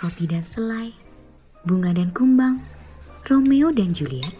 [0.00, 0.92] roti dan selai,
[1.64, 2.60] bunga dan kumbang,
[3.26, 4.32] Romeo dan Juliet,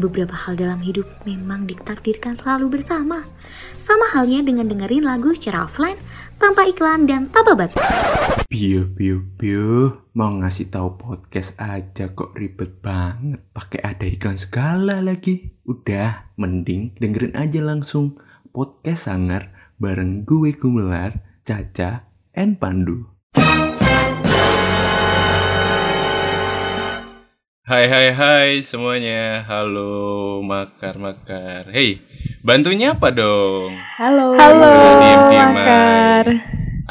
[0.00, 3.26] beberapa hal dalam hidup memang ditakdirkan selalu bersama.
[3.76, 6.00] Sama halnya dengan dengerin lagu secara offline,
[6.40, 7.84] tanpa iklan dan tanpa batas.
[8.50, 13.44] Piu piu piu, mau ngasih tahu podcast aja kok ribet banget.
[13.52, 15.54] Pakai ada iklan segala lagi.
[15.68, 18.18] Udah, mending dengerin aja langsung
[18.50, 23.19] podcast sangar bareng gue Gumelar, Caca, and Pandu.
[27.70, 31.70] Hai hai hai semuanya, halo makar makar.
[31.70, 32.02] Hey,
[32.42, 33.78] bantunya apa dong?
[33.94, 34.34] Halo.
[34.34, 35.54] Halo, Diem-dieman.
[35.54, 36.24] Makar.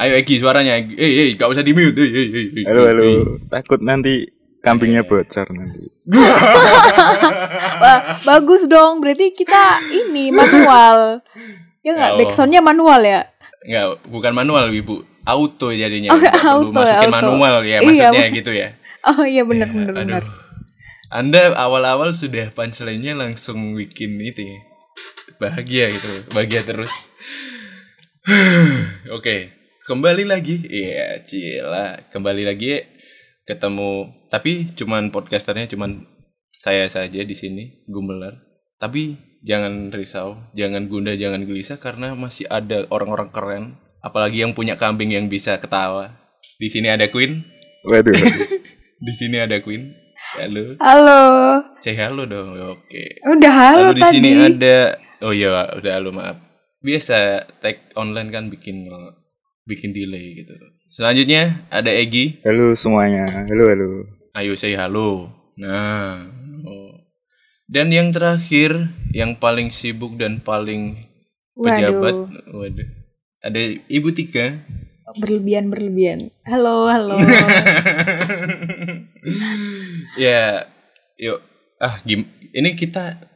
[0.00, 0.80] Ayo Egi suaranya.
[0.80, 0.96] Egi.
[0.96, 2.00] Eh, eh, gak usah di mute.
[2.00, 3.20] Eh, eh, eh, eh, Halo halo, eh.
[3.52, 4.24] takut nanti
[4.64, 5.84] kambingnya bocor nanti.
[7.84, 9.04] Wah, bagus dong.
[9.04, 11.20] Berarti kita ini manual.
[11.84, 12.10] Ya nggak?
[12.12, 12.18] Oh.
[12.24, 13.28] Backsoundnya manual ya?
[13.68, 15.04] Enggak, bukan manual ibu.
[15.28, 16.08] Auto jadinya.
[16.08, 17.16] Oh, Nggak perlu auto ya, masukin auto.
[17.20, 18.68] manual ya Iya, maksudnya gitu ya.
[19.00, 20.00] Oh iya benar Ya, benar aduh.
[20.08, 20.24] benar.
[21.10, 24.58] Anda awal-awal sudah punchline-nya langsung bikin itu ya.
[25.42, 26.94] Bahagia gitu, bahagia terus.
[29.18, 29.50] Oke,
[29.90, 30.62] kembali lagi.
[30.70, 32.06] Iya, cila.
[32.14, 32.80] Kembali lagi ya.
[33.42, 36.06] ketemu tapi cuman podcasternya cuman
[36.54, 38.38] saya saja di sini, Gumelar.
[38.78, 43.64] Tapi jangan risau, jangan gunda, jangan gelisah karena masih ada orang-orang keren,
[43.98, 46.06] apalagi yang punya kambing yang bisa ketawa.
[46.62, 47.42] Di sini ada Queen,
[47.82, 48.14] Waduh,
[49.10, 49.90] di sini ada Queen.
[50.30, 50.78] Halo.
[50.78, 51.20] Halo.
[51.82, 52.54] Say halo dong.
[52.54, 53.18] Oke.
[53.26, 54.14] Udah halo Lalu di tadi.
[54.22, 54.78] sini ada
[55.20, 56.38] Oh iya, udah halo maaf.
[56.80, 58.86] Biasa tag online kan bikin
[59.66, 60.54] bikin delay gitu.
[60.94, 62.40] Selanjutnya ada Egi.
[62.46, 63.90] halo semuanya, halo halo.
[64.38, 65.34] Ayo say halo.
[65.58, 66.30] Nah.
[66.64, 66.94] oh.
[67.66, 71.10] Dan yang terakhir yang paling sibuk dan paling
[71.58, 72.14] pejabat.
[72.14, 72.54] Waduh.
[72.54, 72.88] Waduh.
[73.44, 73.60] Ada
[73.90, 74.62] Ibu Tika.
[75.20, 76.30] Berlebihan berlebihan.
[76.46, 77.18] Halo halo.
[80.18, 80.66] ya,
[81.18, 81.42] yuk.
[81.80, 83.30] Ah, gim ini kita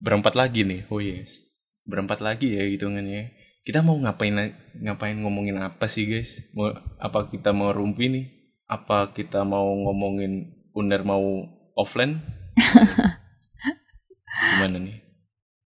[0.00, 0.86] berempat lagi nih.
[0.90, 1.44] Oh yes.
[1.86, 3.34] Berempat lagi ya hitungannya.
[3.66, 6.38] Kita mau ngapain ngapain ngomongin apa sih, guys?
[6.54, 8.26] Mau apa kita mau rumpi nih?
[8.66, 12.20] Apa kita mau ngomongin Uner mau offline?
[14.54, 14.98] Gimana nih?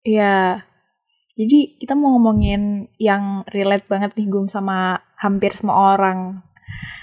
[0.04, 0.66] Iya.
[1.40, 6.44] Jadi kita mau ngomongin yang relate banget nih Gum sama hampir semua orang.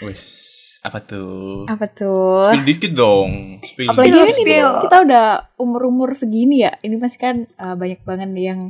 [0.06, 0.46] Wes,
[0.88, 1.68] apa tuh?
[1.68, 2.50] Apa tuh?
[2.56, 3.59] Spill dikit dong.
[3.62, 4.70] Spill Apalagi kan ini spill.
[4.88, 5.25] kita udah
[5.59, 6.74] umur-umur segini ya.
[6.80, 8.62] Ini pasti kan uh, banyak banget nih yang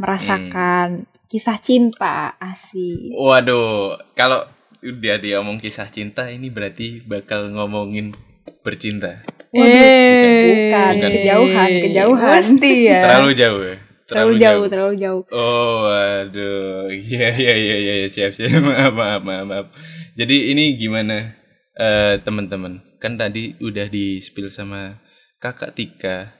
[0.00, 3.12] merasakan kisah cinta asik.
[3.12, 4.46] Waduh, kalau
[4.80, 8.14] udah dia ngomong kisah cinta ini berarti bakal ngomongin
[8.62, 9.22] bercinta.
[9.54, 10.92] Eh, bukan.
[11.00, 12.42] Kejauhan, kejauhan.
[12.42, 13.00] Mesti ya.
[13.06, 13.76] Terlalu jauh ya.
[14.06, 15.22] Terlalu jauh, terlalu jauh.
[15.34, 16.86] Oh, waduh.
[17.06, 18.62] Iya, iya, iya, iya, iya, siap, siap.
[18.66, 19.66] Maaf, maaf, maaf, maaf.
[20.14, 21.34] Jadi ini gimana
[21.76, 22.80] eh teman-teman?
[22.98, 25.00] Kan tadi udah di-spill sama
[25.36, 26.32] Kakak Tika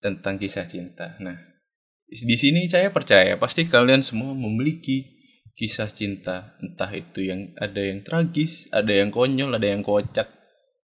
[0.00, 1.20] tentang kisah cinta.
[1.20, 1.36] Nah,
[2.08, 5.04] di sini saya percaya pasti kalian semua memiliki
[5.54, 6.56] kisah cinta.
[6.64, 10.26] Entah itu yang ada yang tragis, ada yang konyol, ada yang kocak.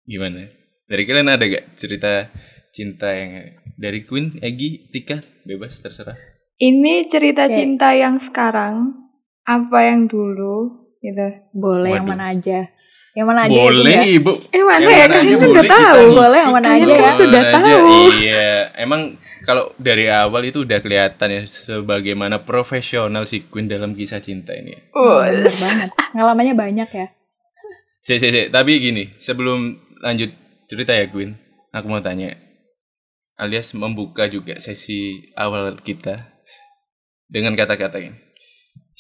[0.08, 0.48] Gimana?
[0.88, 2.32] Dari kalian ada gak cerita
[2.72, 6.16] cinta yang dari Queen, Egi, Tika, bebas terserah.
[6.56, 8.96] Ini cerita Kayak- cinta yang sekarang
[9.44, 11.28] apa yang dulu gitu.
[11.52, 12.12] Boleh yang Waduh.
[12.16, 12.72] mana aja.
[13.12, 14.04] Yang mana aja ya, Boleh ya?
[14.08, 14.32] ibu.
[14.56, 16.04] Eh mana Yang ya mana kalian aja kan udah tahu.
[16.16, 17.00] Boleh yang mana aja ya.
[17.04, 17.90] kan sudah aja, tahu.
[18.24, 19.02] Iya, emang
[19.44, 24.78] kalau dari awal itu udah kelihatan ya sebagaimana profesional si Queen dalam kisah cinta ini.
[24.96, 25.90] Oh, banget.
[26.16, 27.08] Ngalamannya banyak ya.
[28.00, 28.42] Si, si, si.
[28.48, 30.32] Tapi gini, sebelum lanjut
[30.72, 31.36] cerita ya Queen,
[31.76, 32.32] aku mau tanya.
[33.36, 36.30] Alias membuka juga sesi awal kita
[37.26, 38.31] dengan kata-kata ini.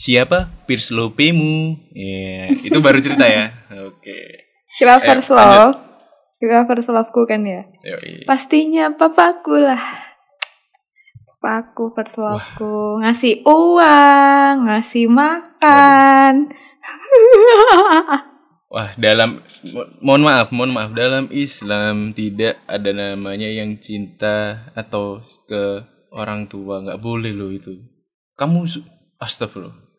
[0.01, 1.77] Siapa Pierce Lopemu?
[1.93, 3.53] Iya, itu baru cerita ya.
[3.85, 4.17] Oke.
[4.73, 5.77] Sila Eh, first love.
[6.41, 7.69] Sila first loveku kan ya.
[7.85, 8.25] Yoi.
[8.25, 9.77] Pastinya papaku lah.
[11.37, 12.97] Papaku first loveku.
[13.05, 16.49] Ngasih uang, ngasih makan.
[18.73, 25.21] Wah, dalam mo- mohon maaf, mohon maaf, dalam Islam tidak ada namanya yang cinta atau
[25.45, 27.75] ke orang tua, nggak boleh loh itu.
[28.33, 28.65] Kamu
[29.19, 29.90] astagfirullah.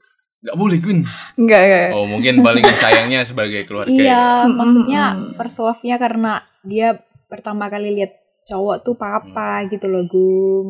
[0.42, 1.00] Nggak boleh, Queen.
[1.36, 1.88] Enggak, enggak.
[1.92, 3.96] Oh, mungkin paling sayangnya sebagai keluarga ya.
[3.96, 5.32] Iya, Mm, maksudnya mm, mm.
[5.34, 6.88] first love-nya karena dia
[7.26, 8.12] pertama kali lihat
[8.44, 10.66] cowok tuh papa gitu loh, Gum.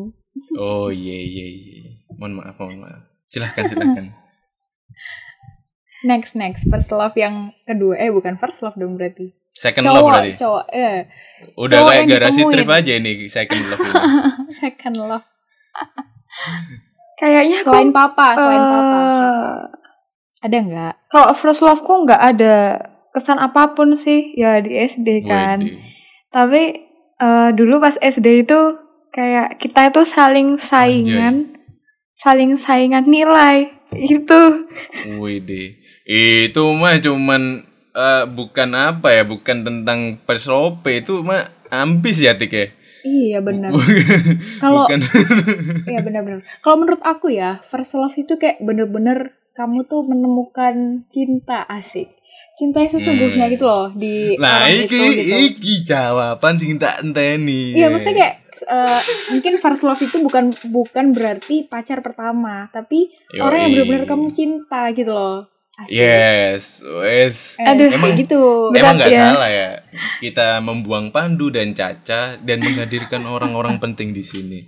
[0.55, 1.89] Oh, iya iya iya.
[2.15, 3.01] Mohon maaf, mohon maaf.
[3.27, 4.05] Silahkan, silahkan.
[6.03, 6.67] Next, next.
[6.67, 7.95] First love yang kedua.
[7.95, 9.31] Eh, bukan first love dong berarti.
[9.55, 10.31] Second love Cowok, berarti.
[10.35, 10.65] cowok.
[10.69, 10.99] Eh,
[11.55, 12.53] Udah cowok kayak garasi ditemuin.
[12.53, 13.79] trip aja ini second love.
[14.61, 15.25] second love.
[17.19, 18.97] Kayaknya aku Selain papa, selain papa.
[18.97, 19.49] eh, siapa?
[20.43, 20.93] Ada nggak?
[21.07, 22.55] Kalau first loveku nggak ada
[23.13, 25.61] kesan apa pun sih ya di SD kan.
[25.61, 25.79] Widih.
[26.33, 26.63] Tapi
[27.21, 28.59] eh, dulu pas SD itu
[29.13, 31.53] kayak kita itu saling saingan,
[32.17, 34.41] saling saingan nilai itu.
[35.21, 35.77] Widih.
[36.09, 37.63] Itu mah cuman
[37.93, 42.67] eh, bukan apa ya, bukan tentang perslope itu mah ambis ya Tik ya.
[43.03, 43.71] Iya benar.
[44.63, 44.87] Kalau.
[45.91, 46.41] Iya benar-benar.
[46.59, 52.09] Kalau menurut aku ya, first love itu kayak bener-bener kamu tuh menemukan cinta asik.
[52.53, 53.53] Cinta yang sesungguhnya Hmm.
[53.53, 55.37] gitu loh di Nah, orang iki itu gitu.
[55.51, 57.73] iki jawaban sing tak enteni.
[57.73, 63.41] Iya, maksudnya kayak eh, mungkin first love itu bukan bukan berarti pacar pertama, tapi Yoi.
[63.41, 65.49] orang yang benar-benar kamu cinta gitu loh.
[65.73, 65.89] Asik.
[65.89, 67.57] Yes, wes.
[67.57, 67.89] Eh, Aduh.
[67.89, 68.41] kayak gitu.
[68.77, 69.33] Emang nggak ya.
[69.33, 69.69] salah ya
[70.21, 74.63] kita membuang Pandu dan Caca dan menghadirkan orang-orang penting di sini.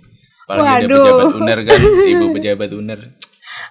[0.46, 0.98] Apalagi ada Waduh.
[1.02, 1.80] pejabat UNER kan,
[2.10, 3.00] ibu pejabat UNER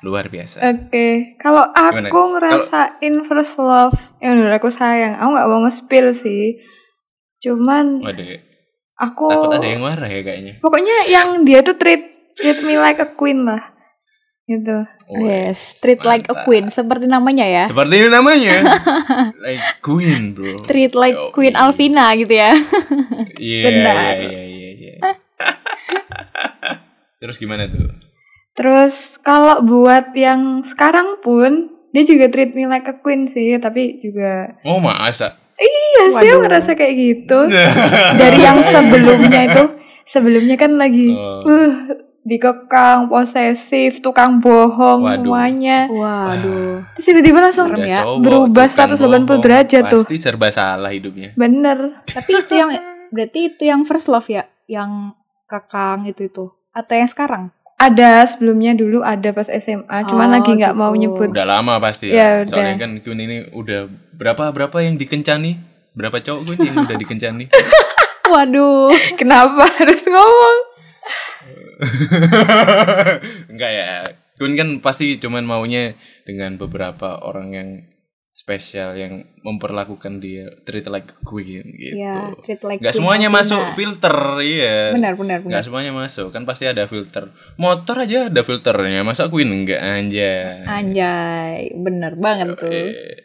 [0.04, 0.60] luar biasa.
[0.60, 2.10] Oke, kalau Gimana?
[2.12, 6.60] aku ngerasain first love, yang bener aku sayang, aku nggak mau nge-spill sih.
[7.40, 8.40] Cuman Waduh,
[9.00, 10.54] aku takut ada yang marah ya kayaknya.
[10.60, 12.02] pokoknya yang dia tuh treat
[12.36, 13.75] treat me like a queen lah.
[14.46, 14.78] Gitu.
[15.08, 16.46] Oh, Yes, treat like a Mantap.
[16.46, 17.64] queen seperti namanya ya.
[17.66, 18.54] Seperti ini namanya.
[19.44, 20.54] like queen, bro.
[20.62, 21.34] Treat like Yoi.
[21.34, 22.54] Queen Alvina gitu ya.
[23.36, 24.14] Iya, Benar.
[24.16, 24.94] iya, iya, iya.
[27.20, 27.90] Terus gimana tuh?
[28.54, 34.00] Terus kalau buat yang sekarang pun dia juga treat me like a queen sih, tapi
[34.00, 35.36] juga Oh, masa?
[35.56, 36.42] iya sih aku Waduh.
[36.44, 37.40] ngerasa kayak gitu.
[38.16, 39.64] Dari yang sebelumnya itu,
[40.06, 41.44] sebelumnya kan lagi Oh.
[41.46, 41.74] uh
[42.26, 45.14] dikekang, posesif, tukang bohong Waduh.
[45.22, 45.86] semuanya.
[45.86, 46.82] Waduh.
[46.92, 48.00] Terus tiba-tiba langsung Serem Udah ya.
[48.02, 50.04] cowok, berubah tukang 180 bohong, derajat tuh.
[50.04, 51.30] Pasti serba salah hidupnya.
[51.34, 52.02] bener.
[52.04, 52.70] Tapi itu yang
[53.08, 55.14] berarti itu yang first love ya, yang
[55.46, 57.44] kakang itu itu atau yang sekarang?
[57.76, 61.02] Ada sebelumnya dulu ada pas SMA, cuman Oh, lagi nggak mau gitu.
[61.06, 61.30] nyebut.
[61.30, 62.48] Udah lama pasti Ya, ya.
[62.48, 62.82] Soalnya udah.
[62.82, 63.80] kan Queen ini udah
[64.12, 65.60] berapa berapa yang dikencani?
[65.92, 67.46] Berapa cowok gue yang udah dikencani?
[68.32, 68.90] Waduh.
[69.16, 70.58] Kenapa harus ngomong?
[73.52, 73.88] Enggak ya.
[74.36, 75.96] Queen kan pasti cuman maunya
[76.28, 77.70] dengan beberapa orang yang
[78.36, 81.96] spesial yang memperlakukan dia treat like a queen gitu.
[81.96, 83.40] Ya, treat like Enggak Queen semuanya Alvina.
[83.48, 84.92] masuk filter, iya.
[84.92, 85.48] Benar, benar, benar.
[85.48, 87.32] Enggak semuanya masuk, kan pasti ada filter.
[87.56, 90.68] Motor aja ada filternya, masa Queen enggak anjay.
[90.68, 92.68] Anjay, bener banget tuh.
[92.68, 93.24] Eh,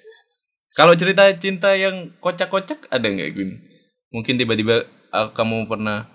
[0.78, 3.58] Kalau cerita cinta yang kocak-kocak ada nggak Queen?
[4.14, 6.06] Mungkin tiba-tiba ah, kamu pernah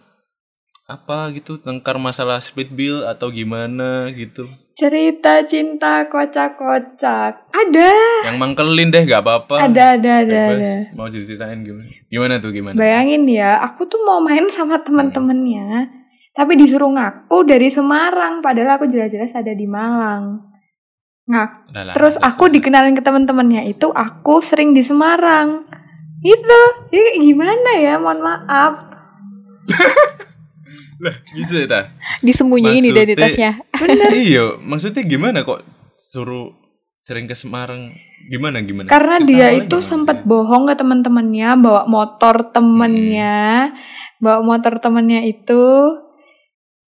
[0.85, 4.45] apa gitu tengkar masalah split bill atau gimana gitu.
[4.77, 7.49] Cerita cinta kocak-kocak.
[7.49, 7.91] Ada,
[8.29, 9.65] Yang mangkelin deh nggak apa-apa.
[9.65, 10.61] ada, ada, ada, Bebas.
[10.61, 10.73] ada.
[10.93, 11.89] Mau diceritain gimana?
[12.05, 12.75] Gimana tuh gimana?
[12.77, 15.89] Bayangin ya, aku tuh mau main sama temen-temennya,
[16.37, 20.53] tapi disuruh ngaku dari Semarang, padahal aku jelas-jelas ada di Malang.
[21.25, 21.65] Lah,
[21.97, 25.65] Terus aku dikenalin ke temen-temennya itu aku sering di Semarang.
[26.21, 26.59] Itu,
[26.93, 27.97] ya gimana ya?
[27.97, 28.73] Mohon maaf.
[30.97, 31.92] lah bisa ta?
[32.19, 33.51] Disembunyiin Maksudnya- identitasnya.
[34.15, 35.62] iya, maksudnya gimana kok
[36.09, 36.56] suruh
[37.00, 37.94] sering ke Semarang?
[38.25, 38.88] Gimana gimana?
[38.88, 43.69] Karena Cerita dia itu sempat bohong ke teman-temannya bawa motor temennya,
[44.18, 45.63] bawa motor temennya itu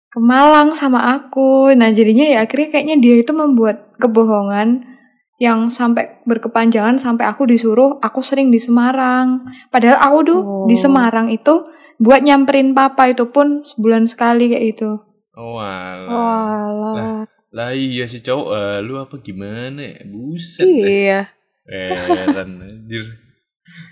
[0.08, 1.72] ke Malang sama aku.
[1.72, 4.96] Nah jadinya ya akhirnya kayaknya dia itu membuat kebohongan
[5.36, 9.44] yang sampai berkepanjangan sampai aku disuruh aku sering di Semarang.
[9.68, 10.80] Padahal aku tuh di Oh.
[10.80, 11.60] Semarang itu
[11.96, 14.90] buat nyamperin papa itu pun sebulan sekali kayak itu.
[15.36, 16.08] Oh, alah.
[16.08, 17.22] Walah.
[17.52, 20.04] Lah iya si cowok, eh, lu apa gimana ya?
[20.04, 20.64] Buset.
[20.64, 21.20] Iya.
[21.66, 23.04] Heran anjir.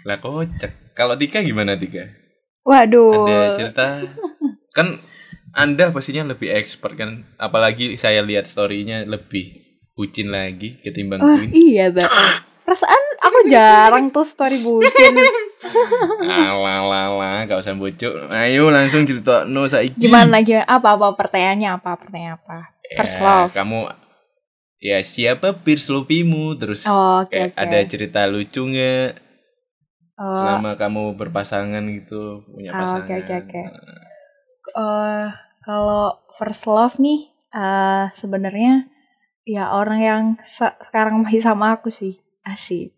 [0.04, 0.96] Lah kocak.
[0.96, 2.08] Kalau Tika gimana Tika?
[2.64, 3.28] Waduh.
[3.28, 3.86] Ada cerita?
[4.72, 5.00] Kan
[5.54, 7.28] Anda pastinya lebih expert kan?
[7.36, 11.50] Apalagi saya lihat story-nya lebih bucin lagi ketimbang Wah, Queen.
[11.54, 12.10] iya, Mbak.
[12.66, 15.14] Perasaan aku jarang tuh story bucin.
[16.24, 18.32] Lah, gak usah bocok.
[18.32, 19.98] Ayo langsung cerita no saiki.
[19.98, 20.64] Gimana gimana?
[20.66, 21.90] Apa apa pertanyaannya apa?
[22.00, 22.56] Pertanyaan apa?
[22.88, 23.50] Ya, First love.
[23.52, 23.80] Kamu
[24.84, 27.60] ya siapa peers lovimu terus Oh, Oke kayak oke.
[27.64, 29.08] ada cerita lucu nggak
[30.14, 33.02] Oh, selama kamu berpasangan gitu punya Oh, pasangan.
[33.02, 33.60] oke, oke, oke.
[34.78, 35.26] eh,
[35.66, 36.04] kalau
[36.38, 38.86] first love nih, eh sebenarnya
[39.42, 42.93] ya orang yang se- sekarang masih sama aku sih, asik.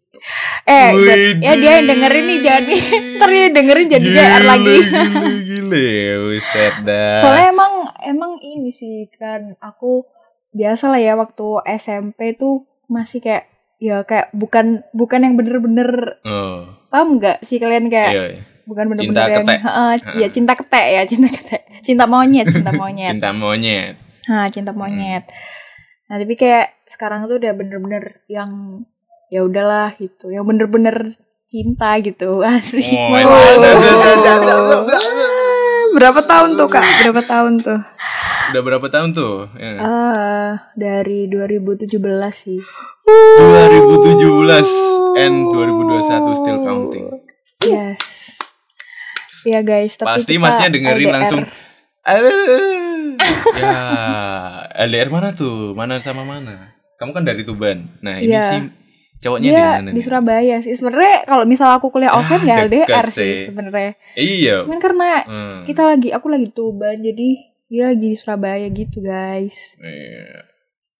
[0.65, 2.39] Eh, ja- ya dia yang dengerin nih
[3.17, 4.77] ntar dia dengerin jadi GR lagi.
[4.83, 5.89] Gile, gile,
[6.25, 7.21] buset dah.
[7.23, 10.05] Soalnya emang emang ini sih kan aku
[10.51, 11.45] biasa lah ya waktu
[11.77, 13.45] SMP tuh masih kayak
[13.77, 18.41] ya kayak bukan bukan yang bener-bener oh, paham nggak sih kalian kayak iya, iya.
[18.65, 19.61] bukan Cinta bener-bener yang ketek.
[19.61, 23.95] Heeh, iya cinta ketek ya cinta ketek cinta monyet cinta monyet cinta monyet.
[24.27, 25.29] nah cinta monyet
[26.09, 28.81] nah tapi kayak sekarang tuh udah bener-bener yang
[29.29, 31.15] ya udahlah gitu yang bener-bener
[31.47, 33.23] cinta gitu asik Oh, Mau-
[33.57, 34.87] emang.
[35.93, 36.85] Berapa tahun tuh kak?
[37.03, 37.81] Berapa tahun tuh?
[38.47, 39.49] Udah berapa tahun tuh?
[39.55, 39.71] Ya.
[39.75, 41.89] Eh, dari 2017
[42.33, 42.61] sih
[43.07, 44.69] 2017
[45.17, 47.07] and 2021 still counting.
[47.59, 48.37] yes
[49.43, 51.15] ya guys tapi Pasti kita masnya dengerin LDR.
[51.15, 51.41] langsung.
[52.03, 53.15] "Aduh."
[53.63, 53.79] ya,
[54.85, 55.73] LDR mana tuh?
[55.73, 56.75] Mana sama mana?
[56.97, 57.95] Kamu kan dari Tuban.
[58.01, 58.43] Nah, ini Iya.
[58.45, 58.61] sih
[59.19, 59.91] cowoknya di dia mana?
[59.91, 60.01] di?
[60.01, 63.15] Surabaya sih sebenarnya kalau misal aku kuliah Ah, offline ya dekat LDR sih.
[63.15, 64.57] sih sebenarnya Iya.
[64.63, 65.59] cuman karena Hmm.
[65.65, 67.29] kita lagi aku lagi di Tuban jadi
[67.67, 70.47] dia lagi di Surabaya gitu guys Iya.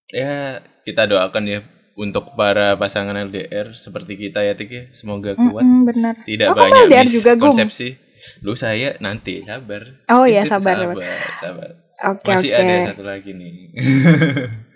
[0.07, 0.35] Ya,
[0.81, 1.59] kita doakan ya
[1.93, 4.83] untuk para pasangan LDR seperti kita ya Tik ya.
[4.91, 5.59] Semoga kuat.
[5.59, 7.51] Mm-mm, benar Tidak kamu banyak LDR juga, Gum?
[7.51, 7.99] konsepsi.
[8.39, 9.83] Lu saya nanti sabar.
[10.07, 11.19] oh iya sabar sabar, sabar.
[11.37, 11.69] sabar.
[12.07, 13.55] oke Masih oke ada satu lagi nih.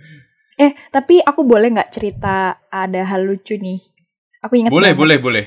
[0.55, 2.35] eh tapi aku boleh nggak cerita
[2.67, 3.79] ada hal lucu nih
[4.39, 4.99] aku ingat boleh, banget.
[4.99, 5.45] boleh, boleh.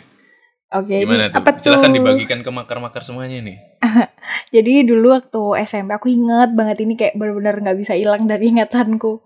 [0.71, 1.39] oke ini- Gimana tuh?
[1.41, 1.97] apa Silahkan tuh?
[1.97, 3.57] dibagikan ke makar-makar semuanya nih.
[4.55, 9.23] Jadi dulu waktu SMP aku inget banget ini kayak benar-benar nggak bisa hilang dari ingatanku.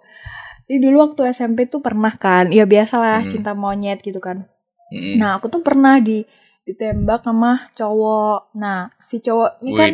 [0.65, 3.31] Jadi dulu waktu SMP tuh pernah kan, ya biasalah Hmm.
[3.31, 4.45] cinta monyet gitu kan.
[4.89, 5.17] Mm-mm.
[5.17, 6.25] Nah aku tuh pernah di
[6.69, 8.53] ditembak sama cowok.
[8.61, 9.93] Nah si cowok ini kan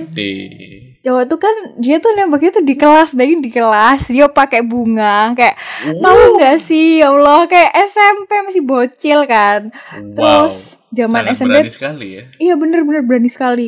[1.07, 5.31] cowok tuh kan dia tuh nembaknya tuh di kelas, bayangin di kelas dia pakai bunga
[5.39, 5.55] kayak
[6.03, 9.71] malu nggak sih ya Allah kayak SMP masih bocil kan.
[10.19, 10.19] Wow.
[10.19, 10.55] Terus
[10.91, 12.23] zaman Sangat SMP berani sekali ya.
[12.43, 13.67] Iya bener-bener berani sekali.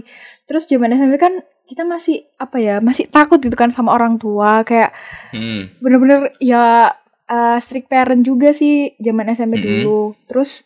[0.50, 4.62] Terus zaman SMP kan kita masih apa ya masih takut gitu kan sama orang tua
[4.62, 4.94] kayak
[5.34, 5.70] Hmm.
[5.82, 6.94] bener-bener ya
[7.26, 9.66] eh, strict parent juga sih zaman SMP Mm-mm.
[9.66, 10.02] dulu.
[10.30, 10.62] Terus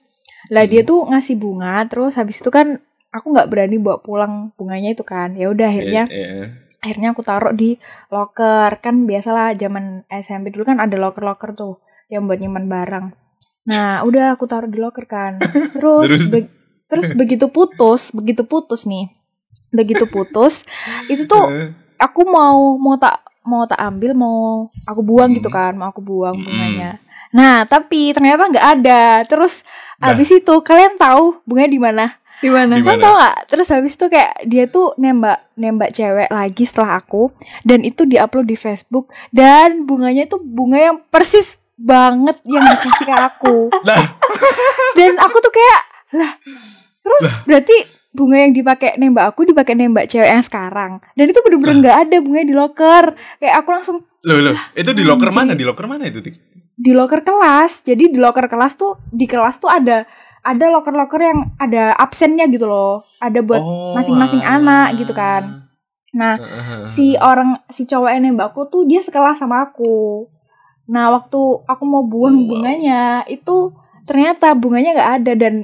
[0.50, 4.90] lah dia tuh ngasih bunga terus habis itu kan aku nggak berani bawa pulang bunganya
[4.90, 5.32] itu kan.
[5.32, 6.46] Ya udah akhirnya Iya, iya.
[6.78, 7.78] akhirnya aku taruh di
[8.08, 13.06] locker kan biasalah zaman SMP dulu kan ada locker-locker tuh yang buat nyimpan barang.
[13.62, 15.38] Nah udah aku taruh di locker kan.
[15.74, 16.26] Terus Terus?
[16.26, 16.52] be-
[16.86, 19.06] terus begitu putus begitu putus nih
[19.70, 20.66] begitu putus
[21.06, 21.46] itu tuh
[22.02, 25.54] aku mau mau tak mau tak ambil mau aku buang gitu Hmm.
[25.54, 26.98] kan mau aku buang Hmm.
[27.30, 29.02] Nah tapi ternyata nggak ada.
[29.26, 29.62] Terus
[30.00, 30.16] Nah.
[30.16, 32.04] abis itu kalian tahu bunganya di mana?
[32.40, 32.80] Di mana?
[32.80, 33.04] Mana?
[33.04, 33.36] tau gak?
[33.52, 37.28] Terus habis itu kayak dia tuh nembak nembak cewek lagi setelah aku
[37.68, 43.12] dan itu diupload di Facebook dan bunganya itu bunga yang persis banget yang dikasih ke
[43.12, 43.68] aku.
[43.84, 44.08] Lah.
[44.96, 45.80] Dan aku tuh kayak
[46.16, 46.32] lah
[47.00, 47.76] terus berarti
[48.10, 52.16] bunga yang dipakai nembak aku dipakai nembak cewek yang sekarang dan itu bener-bener nggak ada
[52.24, 53.04] bunganya di locker
[53.36, 54.56] kayak aku langsung Loh, loh.
[54.76, 55.56] Itu di locker mana?
[55.56, 56.34] Di locker mana itu, Tik?
[56.80, 60.08] Di locker kelas jadi di locker kelas tuh di kelas tuh ada
[60.40, 64.88] ada locker-locker yang ada absennya gitu loh ada buat Oh, masing-masing alah.
[64.88, 65.68] anak gitu kan.
[66.10, 66.88] Nah, Heeh.
[66.88, 70.24] si orang si cowok yang nembakku tuh dia sekelas sama aku.
[70.88, 72.48] Nah, waktu aku mau buang Wow.
[72.50, 73.76] bunganya itu
[74.08, 75.54] ternyata bunganya nggak ada dan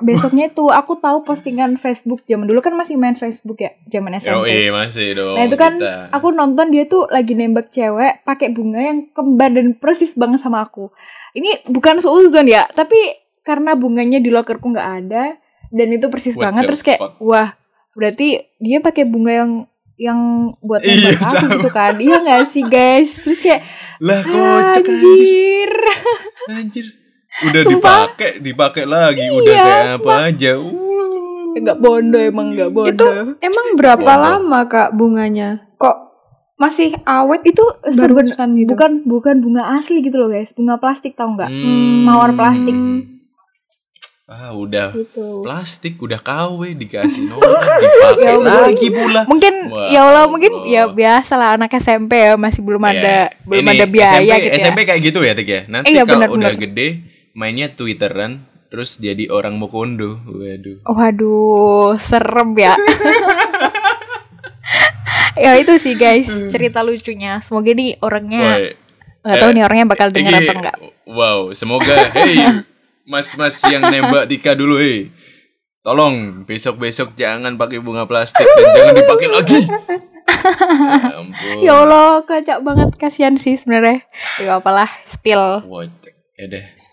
[0.00, 4.20] besoknya itu aku tahu postingan Facebook zaman dulu kan masih main Facebook ya zaman Yo,
[4.42, 4.46] SMP.
[4.48, 5.36] iya masih dong.
[5.36, 6.08] Nah, itu kan kita.
[6.10, 10.62] Aku nonton dia tuh lagi nembak cewek pakai bunga yang kembar dan persis banget sama
[10.62, 10.88] aku.
[11.32, 12.96] Ini bukan seuzon ya, tapi
[13.40, 15.36] karena bunganya di lokerku nggak ada
[15.68, 17.20] dan itu persis What banget terus kayak fuck?
[17.20, 17.52] wah
[17.92, 19.52] berarti dia pakai bunga yang
[19.94, 20.20] yang
[20.58, 21.52] buat Iya, nembak aku sama.
[21.52, 23.60] gitu kan iya nggak sih guys terus kayak
[24.00, 25.70] lah kocak anjir
[26.48, 26.86] Anjir.
[27.42, 29.26] Udah dipakai, dipakai lagi.
[29.26, 30.52] Udah Iya, kayak apa aja.
[30.54, 30.82] Uh.
[31.54, 33.06] nggak bondo emang nggak bondo Itu
[33.38, 34.22] emang berapa Bodoh.
[34.40, 35.62] lama kak bunganya?
[35.74, 35.96] Kok
[36.56, 37.42] masih awet?
[37.44, 38.70] itu Barusan gitu.
[38.70, 42.04] bukan bukan bunga asli gitu loh guys bunga plastik tau nggak Hmm.
[42.04, 42.74] mawar plastik.
[44.24, 49.22] Ah, udah gitu plastik, udah KW dikasih nomor, dipakai Ya lagi pula.
[49.26, 53.44] mungkin Wah, ya Allah mungkin ya biasa lah anak SMP ya masih belum ada Ya,
[53.44, 54.62] belum ini ada biaya SMP, gitu ya.
[54.64, 55.60] SMP kayak gitu ya, Tik ya.
[55.68, 56.88] Nanti Iya, kalau benar, udah gede
[57.34, 60.22] mainnya Twitteran terus jadi orang Mokondo.
[60.26, 60.82] Waduh.
[60.86, 62.74] Waduh, serem ya.
[65.44, 67.42] ya itu sih guys cerita lucunya.
[67.42, 68.72] Semoga nih orangnya
[69.24, 70.76] nggak tahu eh, nih orangnya bakal denger Ini- apa enggak.
[71.04, 72.64] Wow, semoga hey
[73.04, 75.12] mas-mas yang nembak Tika dulu hey.
[75.84, 79.60] Tolong besok-besok jangan pakai bunga plastik dan jangan dipakai lagi.
[81.12, 81.56] ya ampun.
[81.60, 84.00] Ya Allah, kocak banget kasihan sih sebenarnya.
[84.40, 85.60] Ya apalah, spill.
[85.68, 86.16] Wojek.
[86.40, 86.83] Ya deh.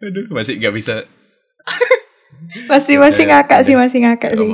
[0.00, 0.94] Aduh, masih nggak bisa
[2.70, 4.50] Masih masih ngakak sih, masih ngakak sih.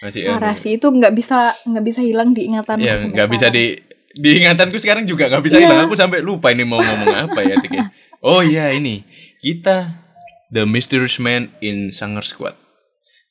[0.00, 2.76] Masih ya, Parah sih itu nggak bisa nggak bisa hilang di ingatan.
[2.80, 3.76] Ya, aku nggak bisa di
[4.14, 5.64] di ingatanku sekarang juga nggak bisa Iya.
[5.68, 5.78] hilang.
[5.86, 7.72] Aku sampai lupa ini mau ngomong apa ya, Tik.
[7.72, 7.86] ya.
[8.24, 9.04] Oh iya ini
[9.36, 10.00] kita
[10.48, 12.56] The Mysterious Man in Sanger Squad.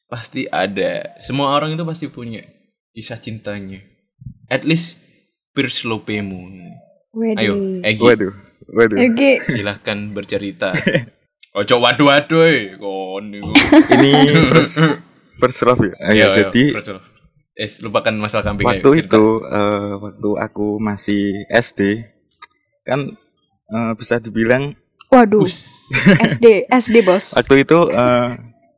[0.06, 1.18] Pasti ada.
[1.18, 2.46] Semua orang itu pasti punya
[2.94, 3.82] kisah cintanya.
[4.46, 5.02] At least
[5.58, 6.46] Pierce Lopemu.
[7.34, 8.34] Ayo, Egi, Waduh,
[8.70, 8.98] waduh.
[9.00, 10.72] Oke, silahkan bercerita.
[11.60, 12.74] Ojo waduh waduh eh.
[12.82, 13.30] kon.
[13.94, 14.12] Ini
[14.58, 15.04] first
[15.38, 15.94] first love ya.
[15.94, 16.90] Ya, Iya, iya, jadi terus.
[17.54, 22.02] Eh, lupakan masalah kambing waktu ayo, itu eh, waktu aku masih SD
[22.82, 23.14] kan
[23.70, 24.74] eh, bisa dibilang
[25.14, 25.70] Waduh, Us.
[26.34, 27.38] SD, SD bos.
[27.38, 28.30] waktu itu eh,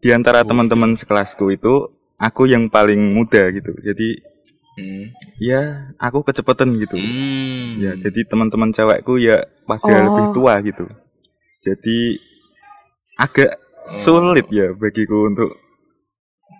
[0.03, 1.87] di antara teman-teman sekelasku itu
[2.19, 3.71] aku yang paling muda gitu.
[3.79, 4.19] Jadi
[4.75, 5.07] Hmm.
[5.39, 5.61] ya
[5.95, 6.99] aku kecepatan gitu.
[6.99, 7.79] Hmm.
[7.79, 10.03] Ya, jadi teman-teman cewekku ya pada Oh.
[10.11, 10.83] lebih tua gitu.
[11.59, 12.19] Jadi
[13.15, 13.55] agak
[13.85, 15.55] sulit ya bagiku untuk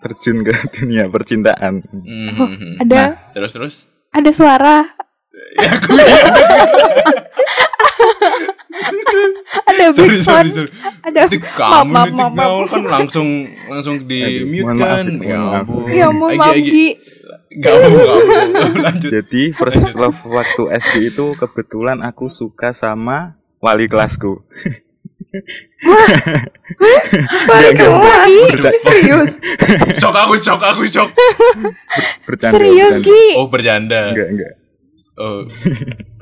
[0.00, 1.84] terjun ke dunia percintaan.
[1.84, 2.48] Hmm, Oh,
[2.80, 3.74] ada terus terus.
[4.10, 4.76] ada suara,
[5.56, 5.92] Ya, aku
[9.66, 10.70] ada sorry big sorry sorry.
[11.02, 12.68] ada kamu maaf, maaf, maaf.
[12.68, 13.28] kan langsung
[13.70, 15.06] langsung di Aduh, mute kan.
[15.22, 15.80] Ya ampun.
[15.88, 16.56] Ya Agi, maaf.
[16.56, 16.88] Gi.
[17.56, 18.16] Gak mau, mau.
[18.84, 19.10] Lanjut.
[19.16, 24.44] Jadi first love waktu SD itu kebetulan aku suka sama wali kelasku.
[27.56, 28.28] Enggak, kelas.
[28.28, 29.30] Ini serius.
[30.00, 31.10] Shock aku, shock aku, shock.
[32.24, 32.56] bercanda.
[32.56, 32.94] Serius.
[33.04, 33.36] Gi.
[33.36, 34.12] Oh, bercanda.
[34.12, 34.52] Enggak, enggak.
[35.16, 35.44] Oh.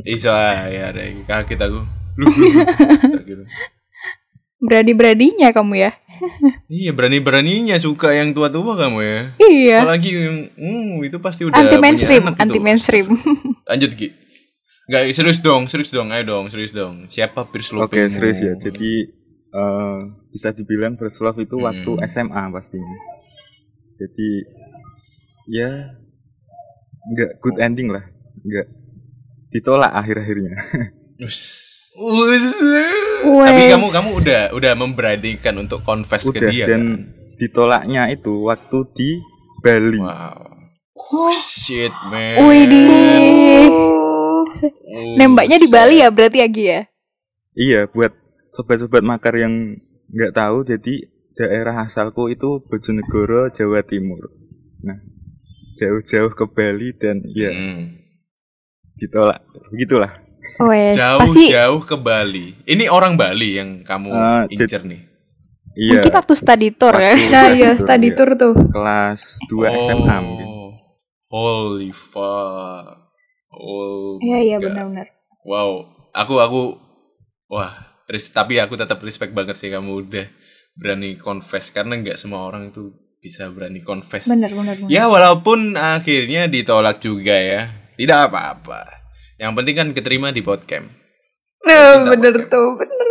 [0.07, 0.31] Iso
[0.71, 2.04] ya ada kaget aku.
[3.25, 3.45] Gitu.
[4.61, 5.91] Berani-beraninya kamu ya.
[6.73, 9.21] Iya, berani-beraninya suka yang tua-tua kamu ya.
[9.37, 9.79] Iya.
[9.85, 12.43] Apalagi yang hmm, itu pasti udah Anti mainstream, anak gitu.
[12.43, 13.07] anti mainstream.
[13.69, 14.09] Lanjut Ki.
[14.85, 17.09] Enggak, serius dong, serius dong, ayo dong, serius dong.
[17.09, 18.17] Siapa Pierce Oke, Lopez?
[18.17, 18.53] serius ya.
[18.55, 18.93] Jadi
[19.51, 21.67] eh, bisa dibilang first love itu Hmm.
[21.69, 22.97] waktu SMA pastinya.
[23.97, 24.29] Jadi
[25.47, 25.93] ya
[27.05, 28.05] enggak good ending lah.
[28.41, 28.67] Enggak
[29.53, 30.57] ditolak akhir-akhirnya.
[31.95, 36.91] Tapi kamu kamu udah udah memberanikan untuk confess ke dia dan kan?
[37.39, 39.11] ditolaknya itu waktu di
[39.63, 40.03] Bali.
[40.03, 40.51] Wow.
[41.15, 42.43] Oh, shit, man.
[42.43, 43.71] Widih.
[43.71, 44.43] Oh,
[45.15, 45.71] Nembaknya di.
[45.71, 46.81] Bali ya berarti ya Gi ya.
[47.55, 48.11] Iya, buat
[48.51, 49.79] sobat-sobat makar yang
[50.11, 51.07] nggak tahu, jadi
[51.39, 54.27] daerah asalku itu Bojonegoro, Jawa Timur.
[54.83, 54.99] Nah,
[55.79, 57.95] jauh-jauh ke Bali dan ya Hmm.
[58.99, 59.39] ditolak.
[59.71, 60.24] Begitulah.
[60.61, 62.53] Wes, Jauh pasti jauh ke Bali.
[62.69, 65.01] Ini orang Bali yang kamu jad- incer nih.
[65.75, 67.15] Iya, mungkin waktu study tour ya.
[67.35, 68.17] Nah, iya study iya.
[68.17, 68.55] tour tuh.
[68.71, 70.47] kelas 2 SMA mungkin.
[70.47, 70.71] Oh,
[71.35, 72.87] Holy fuck.
[73.51, 74.23] Oh.
[74.23, 75.11] Iya iya benar-benar.
[75.43, 76.61] Wow, aku aku
[77.51, 77.75] wah,
[78.07, 80.27] res- tapi aku tetap respect banget sih kamu udah
[80.79, 84.31] berani confess karena nggak semua orang itu bisa berani confess.
[84.31, 84.91] Benar benar benar.
[84.91, 88.94] Ya walaupun akhirnya ditolak juga ya, tidak apa-apa.
[89.37, 90.87] Yang penting kan keterima di podcast.
[91.65, 92.51] Nah, bener podcast.
[92.51, 93.07] tuh, bener.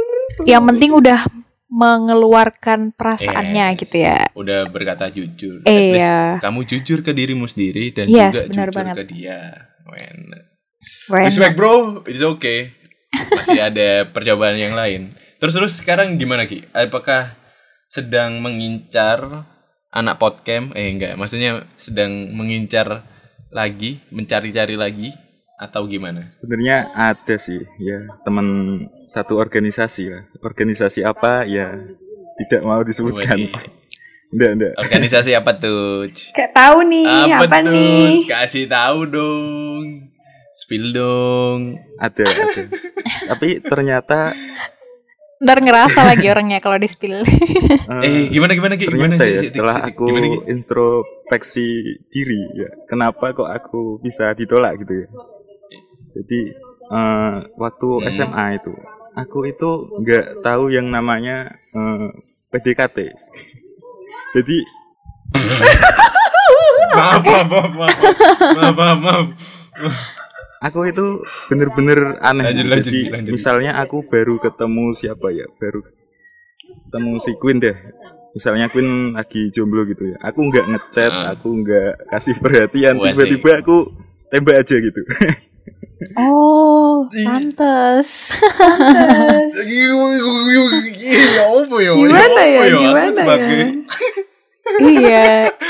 [0.46, 1.20] Yang penting udah
[1.68, 3.80] mengeluarkan perasaannya Yes.
[3.82, 4.18] gitu ya.
[4.34, 5.62] Udah berkata jujur.
[5.62, 6.18] At least Iya.
[6.40, 8.96] Kamu jujur ke dirimu sendiri dan Yes, juga benar jujur banget.
[8.96, 9.40] ke dia.
[9.84, 10.20] Men.
[11.04, 11.26] Keren.
[11.28, 12.72] Respect bro, it's okay.
[13.12, 15.16] Masih ada percobaan yang lain.
[15.38, 16.64] Terus terus sekarang gimana Ki?
[16.72, 17.36] Apakah
[17.88, 19.44] sedang mengincar
[19.90, 20.72] anak podcast?
[20.74, 23.04] Eh enggak, maksudnya sedang mengincar
[23.50, 25.12] lagi, mencari-cari lagi
[25.64, 26.28] atau gimana?
[26.28, 28.48] Sebenarnya ada sih, ya teman
[29.08, 30.24] satu organisasi lah.
[30.44, 31.74] Organisasi apa ya
[32.44, 33.48] tidak mau disebutkan.
[34.34, 34.74] Enggak, enggak.
[34.82, 36.10] Organisasi apa tuh?
[36.34, 37.70] Kayak tahu nih, apa, tuh?
[37.70, 38.26] nih?
[38.26, 39.84] Kasih tahu dong.
[40.58, 41.78] Spill dong.
[42.02, 42.64] Ada, ada.
[43.30, 44.34] Tapi ternyata
[45.44, 47.20] Ntar ngerasa lagi orangnya kalau di spill.
[47.20, 48.88] eh, Eh, gimana gimana Ki?
[48.88, 51.68] Gimana ternyata sih, ya sih, setelah sih, aku gimana, introspeksi
[52.08, 55.08] diri ya kenapa kok aku bisa ditolak gitu ya
[56.14, 56.40] jadi
[56.88, 58.08] eh, waktu Hmm.
[58.10, 58.74] SMA itu
[59.14, 62.10] aku itu nggak tahu yang namanya eh,
[62.50, 62.98] PDKT
[64.36, 64.58] jadi
[66.94, 67.98] Maaf, maaf, maaf, maaf,
[68.54, 69.26] maaf, maaf, maaf.
[70.62, 71.06] aku itu
[71.50, 72.46] bener-bener aneh.
[72.46, 73.32] Lanjut, lanjut, jadi lanjut.
[73.34, 75.50] misalnya aku baru ketemu siapa ya?
[75.58, 77.74] Baru ketemu si Queen deh.
[78.32, 80.18] Misalnya Queen lagi jomblo gitu ya.
[80.22, 81.34] Aku nggak ngechat Ah.
[81.34, 83.02] aku nggak kasih perhatian.
[83.02, 83.90] Tiba-tiba aku
[84.30, 85.02] tembak aja gitu
[86.18, 88.32] Oh, pantes.
[91.04, 91.92] Iya, apa ya?
[91.94, 93.68] Gimana ya, Aku gimana ya?
[94.82, 95.28] iya.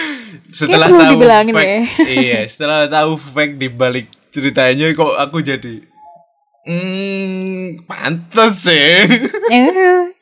[0.54, 1.82] Setelah tahu dibilangin fact, ya.
[2.22, 5.82] iya, setelah tahu fact di balik ceritanya kok aku jadi
[6.63, 9.04] Hmm, pantes sih.
[9.52, 10.15] Eh,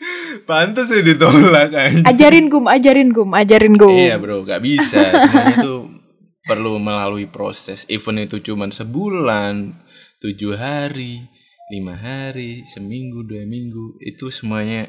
[0.49, 2.01] pantes sih ditolak aja.
[2.01, 3.93] ajarin gum, ajarin gum, ajarin gum.
[3.93, 5.05] Iya bro, gak bisa.
[5.05, 6.01] Semuanya itu
[6.41, 7.85] perlu melalui proses.
[7.85, 9.77] Event itu cuma sebulan,
[10.21, 11.25] tujuh hari,
[11.73, 13.97] lima hari, seminggu, dua minggu.
[13.99, 14.87] Itu semuanya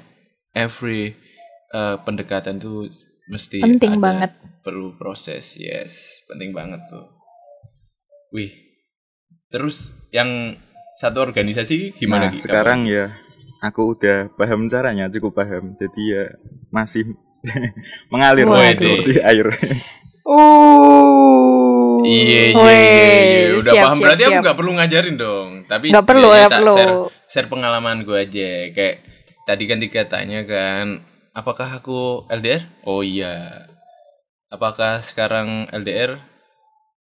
[0.53, 1.17] every
[1.73, 2.93] eh, pendekatan tuh
[3.33, 4.31] mesti Penting ada, banget.
[4.63, 7.09] Perlu proses, yes, penting banget tuh.
[8.31, 8.53] Wih,
[9.49, 10.55] terus yang
[11.01, 12.31] satu organisasi gimana?
[12.31, 13.11] nah sekarang ya
[13.65, 15.73] aku udah paham caranya, cukup paham.
[15.75, 16.25] Jadi ya
[16.69, 17.17] masih
[18.13, 18.79] mengalir Waduh.
[18.79, 19.49] seperti air.
[20.23, 21.72] Oh.
[22.03, 23.47] Iya, iya, Weh, iya, iya.
[23.59, 24.43] Udah siap, paham siap, berarti aku siap.
[24.43, 25.51] nggak perlu ngajarin dong.
[25.67, 26.75] Tapi Nggak perlu, tak perlu.
[26.77, 26.95] Share,
[27.27, 28.51] share pengalaman gue aja.
[28.71, 28.95] Kayak
[29.43, 30.85] tadi kan Tika tanya kan,
[31.33, 32.63] apakah aku LDR?
[32.85, 33.67] Oh iya.
[34.49, 36.21] Apakah sekarang LDR?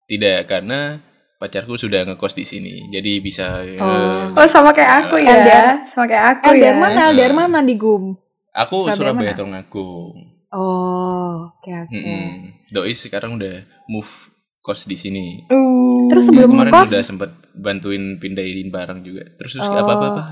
[0.06, 1.02] Tidak, karena
[1.40, 2.92] pacarku sudah ngekos di sini.
[2.92, 4.36] Jadi bisa ya, Oh.
[4.36, 5.34] Oh sama kayak aku ya.
[5.40, 5.68] LDR.
[5.88, 6.78] Sama kayak aku LDR ya.
[6.78, 7.00] mana?
[7.10, 8.14] LDR mana di Gum?
[8.52, 9.32] Aku Surabaya Surabaya?
[9.34, 10.16] Tulungagung.
[10.50, 11.94] Oh, oke oke.
[11.94, 12.30] Mm-mm.
[12.70, 14.29] Doi sekarang udah move
[14.60, 15.48] kos di sini.
[15.48, 16.08] Uh.
[16.10, 19.24] Terus sebelum kemarin ngekos, udah sempet bantuin pindahin barang juga.
[19.36, 19.74] Terus terus Oh.
[19.74, 20.24] apa apa apa?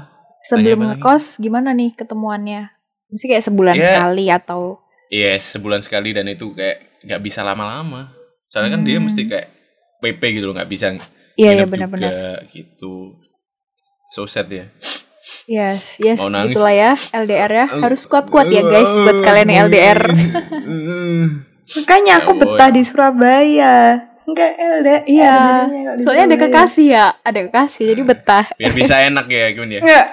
[0.43, 2.71] sebelum ngekos gimana nih ketemuannya?
[3.07, 3.83] Mesti kayak sebulan Ya.
[3.87, 4.61] sekali atau
[5.07, 8.11] Yes, sebulan sekali dan itu kayak nggak bisa lama-lama.
[8.47, 9.07] Soalnya kan dia Hmm.
[9.07, 9.47] mesti kayak
[9.97, 10.99] PP gitu loh, nggak bisa Iya
[11.37, 12.11] iya nginep benar-benar.
[12.11, 12.95] juga gitu.
[14.09, 14.67] So sad ya.
[15.47, 16.55] Yes, yes, Mau nangis.
[16.55, 17.65] itulah ya LDR ya.
[17.67, 19.99] Harus kuat-kuat ya guys buat kalian yang LDR.
[21.77, 23.75] Makanya aku Ya, betah di Surabaya.
[24.27, 25.01] Enggak LDR.
[25.07, 25.35] Iya,
[25.97, 28.45] soalnya ada kekasih ya, ada kekasih jadi betah.
[28.53, 29.81] Biar bisa enak ya, gimana ya?
[29.81, 30.05] Enggak.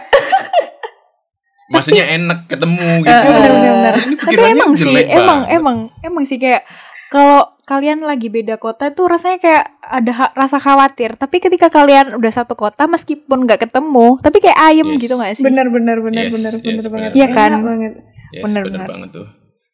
[1.66, 3.10] Maksudnya enak ketemu gitu.
[3.10, 3.94] Eh, Bener-bener.
[3.96, 5.48] Ini Tapi emang sih, emang banget.
[5.50, 6.62] emang emang sih kayak
[7.08, 11.16] kalau kalian lagi beda kota itu rasanya kayak ada ha- rasa khawatir.
[11.16, 15.00] Tapi ketika kalian udah satu kota meskipun nggak ketemu, tapi kayak ayem Yes.
[15.00, 15.42] gitu gak sih?
[15.42, 16.90] Bener bener bener Yes, bener yes, bener bener.
[16.92, 17.10] banget.
[17.12, 17.50] Iya kan?
[17.50, 17.92] Enak banget.
[18.30, 18.88] Yes, Bener, bener, bener.
[18.90, 19.26] banget tuh.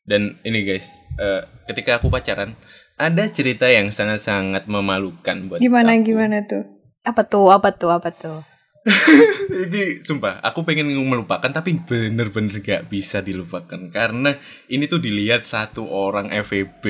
[0.02, 2.54] Dan ini guys, eh, ketika aku pacaran,
[3.00, 6.04] ada cerita yang sangat-sangat memalukan buat Gimana aku.
[6.04, 6.68] gimana tuh?
[7.00, 7.48] Apa tuh?
[7.48, 7.90] Apa tuh?
[7.90, 8.44] Apa tuh?
[9.64, 15.84] Ini sumpah, aku pengen melupakan tapi bener-bener gak bisa dilupakan karena ini tuh dilihat satu
[15.84, 16.84] orang FEB.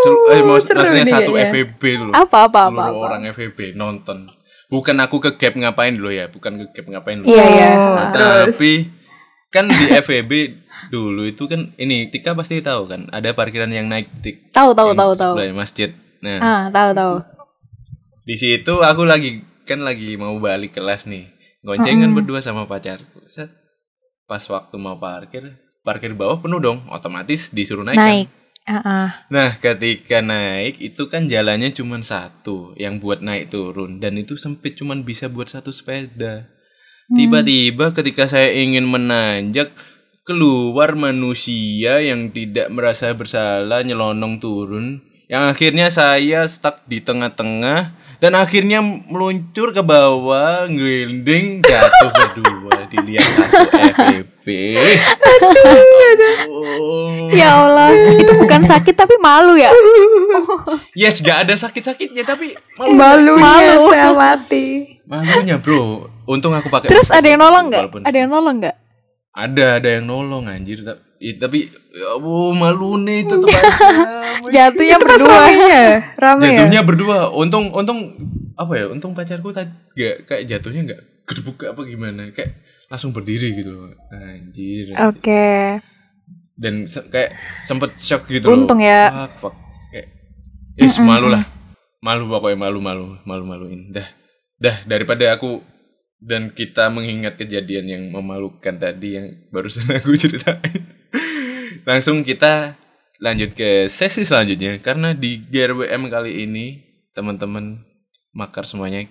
[0.00, 1.52] Sel- eh, maksudnya nih satu kayaknya.
[1.52, 2.12] FEB dulu.
[2.16, 2.84] Apa apa apa?
[2.88, 3.04] Seluruh apa?
[3.04, 4.18] orang FEB nonton.
[4.72, 7.28] Bukan aku ke gap ngapain dulu ya, bukan ke gap ngapain dulu.
[7.28, 7.70] Iya iya.
[7.76, 8.56] Oh, terus?
[8.56, 8.72] Tapi
[9.52, 10.32] kan di FEB
[10.88, 14.50] dulu itu kan ini Tika pasti tahu kan, ada parkiran yang naik tik.
[14.50, 15.34] Tahu tahu tahu tahu.
[15.52, 15.92] masjid.
[16.18, 17.14] Nah, Ah tahu tahu.
[18.22, 21.26] di situ aku lagi kan lagi mau balik kelas nih
[21.60, 22.22] goncengan Mm-mm.
[22.22, 23.50] berdua sama pacarku Set.
[24.24, 28.06] pas waktu mau parkir parkir bawah penuh dong otomatis disuruh naik, kan?
[28.06, 28.28] Naik.
[28.62, 29.08] Ah ah.
[29.26, 34.78] nah ketika naik itu kan jalannya cuma satu yang buat naik turun dan itu sempit
[34.78, 36.46] cuman bisa buat satu sepeda
[37.02, 37.18] Hmm.
[37.18, 39.74] tiba-tiba ketika saya ingin menanjak
[40.22, 47.90] keluar manusia yang tidak merasa bersalah nyelonong turun yang akhirnya saya stuck di tengah-tengah
[48.22, 53.66] dan akhirnya meluncur ke bawah ngelinding jatuh berdua dilihat satu
[53.98, 54.46] FEB
[56.52, 57.30] Oh.
[57.32, 59.72] Ya Allah, itu bukan sakit tapi malu ya.
[60.94, 62.54] yes gak ada sakit-sakitnya tapi
[62.92, 63.90] Malunya Malu.
[63.90, 64.98] saya mati.
[65.08, 68.06] malunya bro untung aku pakai Terus ada yang nolong nggak?
[68.06, 68.76] Ada yang nolong nggak?
[69.32, 71.58] Ada ada yang nolong anjir tapi ya, tapi
[71.90, 73.64] ya ampun, malu nih tetep aja
[74.54, 75.32] Jatuhnya Itu pas berdua.
[75.32, 76.48] ramenya, rame ya.
[76.58, 77.98] jatuhnya berdua untung untung
[78.52, 83.54] apa ya untung pacarku tadi gak kayak jatuhnya nggak gedebuk apa gimana kayak langsung berdiri
[83.54, 83.72] gitu
[84.10, 85.80] anjir Oke.
[86.54, 88.84] dan se- kayak sempet shock gitu Untung loh.
[88.84, 89.28] ya.
[89.32, 89.54] Fuck, fuck.
[89.88, 90.06] kayak
[90.76, 91.08] is Mm-mm.
[91.08, 91.42] malu lah
[91.98, 94.04] malu pokoknya malu malu malu maluin dah
[94.54, 95.64] dah daripada aku
[96.22, 100.86] dan kita mengingat kejadian yang memalukan tadi yang barusan aku ceritain
[101.82, 102.78] langsung kita
[103.18, 106.66] lanjut ke sesi selanjutnya karena di GRWM kali ini
[107.10, 107.82] teman-teman
[108.30, 109.06] makar semuanya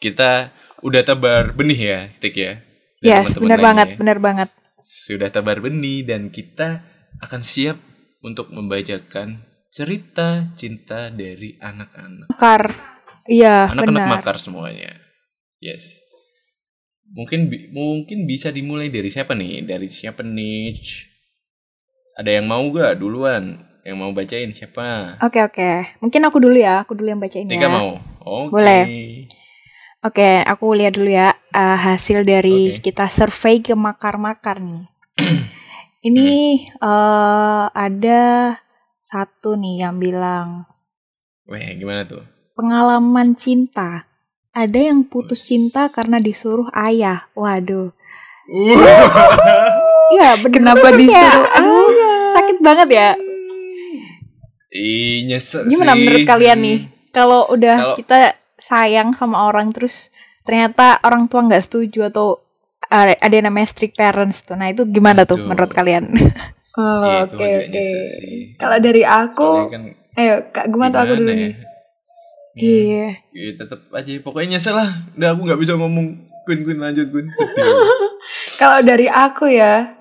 [0.00, 0.52] kita
[0.84, 2.54] udah tebar benih ya Tik ya
[3.00, 4.48] Dan Yes, benar banget, ya benar banget.
[5.04, 6.80] sudah tebar benih dan kita
[7.20, 7.76] akan siap
[8.24, 12.32] untuk membacakan cerita cinta dari anak-anak.
[12.32, 12.62] Makar.
[13.28, 14.96] Iya, Anak-anak makar semuanya.
[15.60, 16.03] Yes.
[17.14, 19.62] Mungkin bi- mungkin bisa dimulai dari siapa nih?
[19.70, 20.74] Dari siapa nih?
[22.18, 23.44] Ada yang mau gak duluan?
[23.86, 24.88] Yang mau bacain siapa?
[25.22, 25.70] Oke, oke.
[26.02, 27.74] Mungkin aku dulu ya, aku dulu yang bacain Tika ya.
[27.76, 28.00] mau?
[28.24, 28.54] Oke.
[28.54, 28.82] Boleh.
[30.04, 32.82] Oke, aku lihat dulu ya eh, hasil dari Oke.
[32.84, 34.84] kita survei ke makar-makar nih.
[36.08, 36.28] Ini
[36.82, 38.22] eh, ada
[39.04, 40.66] satu nih yang bilang
[41.48, 42.24] Weh, gimana tuh?
[42.56, 44.06] pengalaman cinta.
[44.54, 47.26] Ada yang putus cinta karena disuruh ayah.
[47.34, 47.90] Waduh.
[50.04, 51.88] Iya, bener Kenapa Kayak, disuruh aduh,
[52.30, 53.08] Sakit banget ya.
[54.70, 56.00] Ih, nyesek Gimana sih.
[56.02, 56.78] menurut kalian nih?
[57.08, 58.18] Kalau udah Kalau- kita
[58.54, 60.12] sayang sama orang terus
[60.44, 62.44] ternyata orang tua nggak setuju atau
[62.92, 64.54] ada yang namanya strict parents tuh.
[64.54, 65.48] Nah, itu gimana tuh Aduh.
[65.48, 66.04] menurut kalian?
[66.74, 67.84] Oh, Iya, itu Oke oke.
[68.60, 69.82] Kalau dari aku, kan
[70.14, 71.52] ayo Kak Guma tuh aku dulu nih.
[72.54, 72.62] Ya?
[72.62, 73.06] Iya.
[73.34, 74.90] Ya, tetep aja pokoknya nyesel lah.
[75.14, 76.06] Udah aku nggak bisa ngomong
[76.46, 77.26] Queen Queen lanjut Queen.
[78.60, 80.00] Kalau dari aku ya,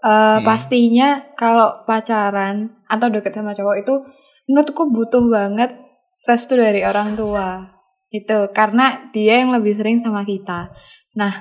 [0.00, 0.42] eh, Hmm.
[0.42, 3.94] pastinya kalau pacaran atau deket sama cowok itu
[4.48, 5.76] menurutku butuh banget
[6.26, 7.70] restu dari orang tua.
[8.10, 10.72] Itu karena dia yang lebih sering sama kita.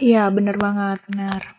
[0.04, 1.56] Iya, bener banget, bener.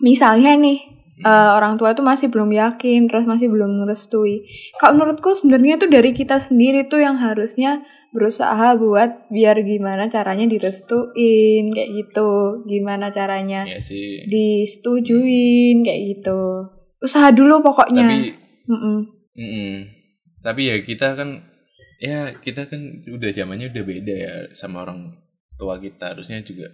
[0.00, 0.78] Misalnya nih,
[1.20, 4.46] eh, orang tua itu masih belum yakin, terus masih belum ngerestui.
[4.78, 10.44] Kalau menurutku sebenarnya tuh dari kita sendiri tuh yang harusnya berusaha buat biar gimana caranya
[10.44, 12.30] direstuin kayak gitu,
[12.64, 16.40] gimana caranya ya sih disetujuin kayak gitu.
[16.98, 18.02] Usaha dulu pokoknya.
[18.02, 18.16] tapi
[18.66, 18.98] Mm-mm.
[19.32, 19.74] mm-mm.
[20.38, 21.40] tapi ya kita kan
[21.96, 25.16] ya kita kan udah zamannya udah beda ya sama orang
[25.54, 26.68] tua kita harusnya juga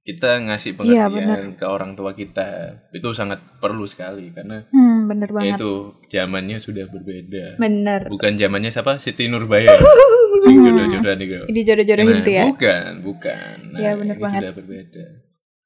[0.00, 2.48] kita ngasih Iya, pengertian ke orang tua kita
[2.90, 5.56] itu sangat perlu sekali karena Hmm, bener ya banget.
[5.58, 5.72] itu
[6.06, 8.00] zamannya sudah berbeda Bener.
[8.06, 9.68] bukan zamannya siapa Siti Nurbaya
[10.42, 12.44] sing jodoh-jodohan itu Ini jodoh-jodohin Nah, ya.
[12.50, 14.40] bukan bukan nah, Iya, bener ini banget.
[14.42, 15.04] sudah berbeda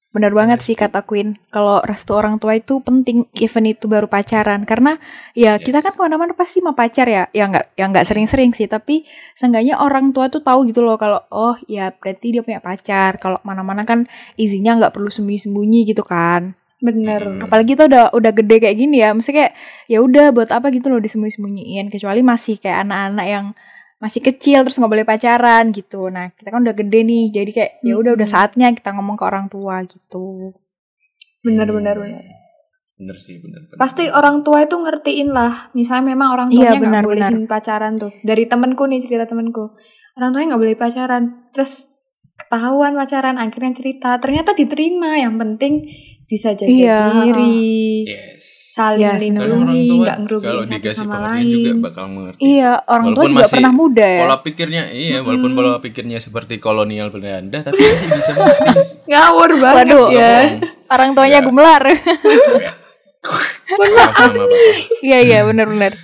[0.08, 1.36] Bener banget sih kata Queen.
[1.52, 4.64] Kalau restu orang tua itu penting, even itu baru pacaran.
[4.64, 4.96] Karena
[5.36, 7.28] ya kita kan ke mana-mana pasti mau pacar ya.
[7.36, 8.64] Ya nggak, ya nggak sering-sering sih.
[8.72, 9.04] Tapi
[9.36, 13.20] seenggaknya orang tua tuh tahu gitu loh kalau oh ya berarti dia punya pacar.
[13.20, 14.08] Kalau mana-mana kan
[14.40, 16.56] izinnya nggak perlu sembunyi-sembunyi gitu kan.
[16.80, 17.22] Bener.
[17.28, 17.44] Mm.
[17.44, 19.12] Apalagi tuh udah udah gede kayak gini ya.
[19.12, 19.52] Maksudnya kayak
[19.92, 21.92] ya udah buat apa gitu loh disembunyi-sembunyiin.
[21.92, 23.46] Kecuali masih kayak anak-anak yang
[23.98, 26.06] masih kecil terus nggak boleh pacaran gitu.
[26.06, 27.24] Nah kita kan udah gede nih.
[27.28, 28.38] Jadi kayak ya udah udah Mm-mm.
[28.38, 30.54] saatnya kita ngomong ke orang tua gitu.
[31.40, 32.22] Bener, Hmm, bener, bener.
[32.94, 33.78] bener sih bener, bener.
[33.78, 35.70] Pasti orang tua itu ngertiin lah.
[35.70, 38.10] Misalnya memang orang Iya, tuanya nggak benar, bolehin pacaran tuh.
[38.20, 39.70] Dari temenku nih cerita temenku.
[40.14, 41.22] Orang tuanya nggak boleh pacaran.
[41.50, 41.86] Terus
[42.36, 44.18] ketahuan pacaran akhirnya cerita.
[44.18, 45.14] Ternyata diterima.
[45.16, 45.72] Yang penting
[46.24, 46.98] bisa jaga Iya.
[47.22, 47.62] diri.
[48.04, 48.46] yes
[48.78, 49.42] Saling Yes, Karena bener.
[49.42, 49.88] orang lindungi.
[49.88, 51.78] tua Nggak ngerugiin kalau dikasih sama pengertian juga lain.
[51.82, 54.20] bakal mengerti Iya, orang tua Walaupun juga masih pernah muda ya.
[54.20, 55.26] pola pikirnya iya Mm-mm.
[55.26, 58.68] walaupun pola pikirnya seperti kolonial Belanda tapi masih bisa mengerti
[59.10, 60.06] Ngawur banget Waduh.
[60.10, 60.34] ya.
[60.88, 61.44] Orang tuanya Ya.
[61.44, 61.82] gumelar.
[63.68, 64.32] Maaf.
[65.00, 65.98] Iya iya benar-benar.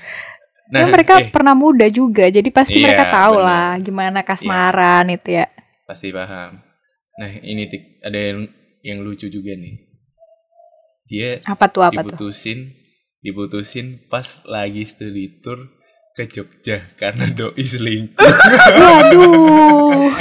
[0.67, 3.47] nah Kan mereka eh, pernah muda juga, jadi pasti Iya, mereka tahu benar.
[3.47, 5.47] lah gimana kasmaran itu ya.
[5.85, 6.59] pasti paham
[7.15, 8.49] nah ini Tik, ada yang
[8.83, 9.77] yang lucu juga nih
[11.05, 12.17] dia Apa tuh apa tuh?
[12.17, 12.73] diputusin
[13.19, 15.69] diputusin pas lagi studi tour
[16.12, 18.21] ke Jogja karena doi selingkuh
[18.75, 20.09] Waduh,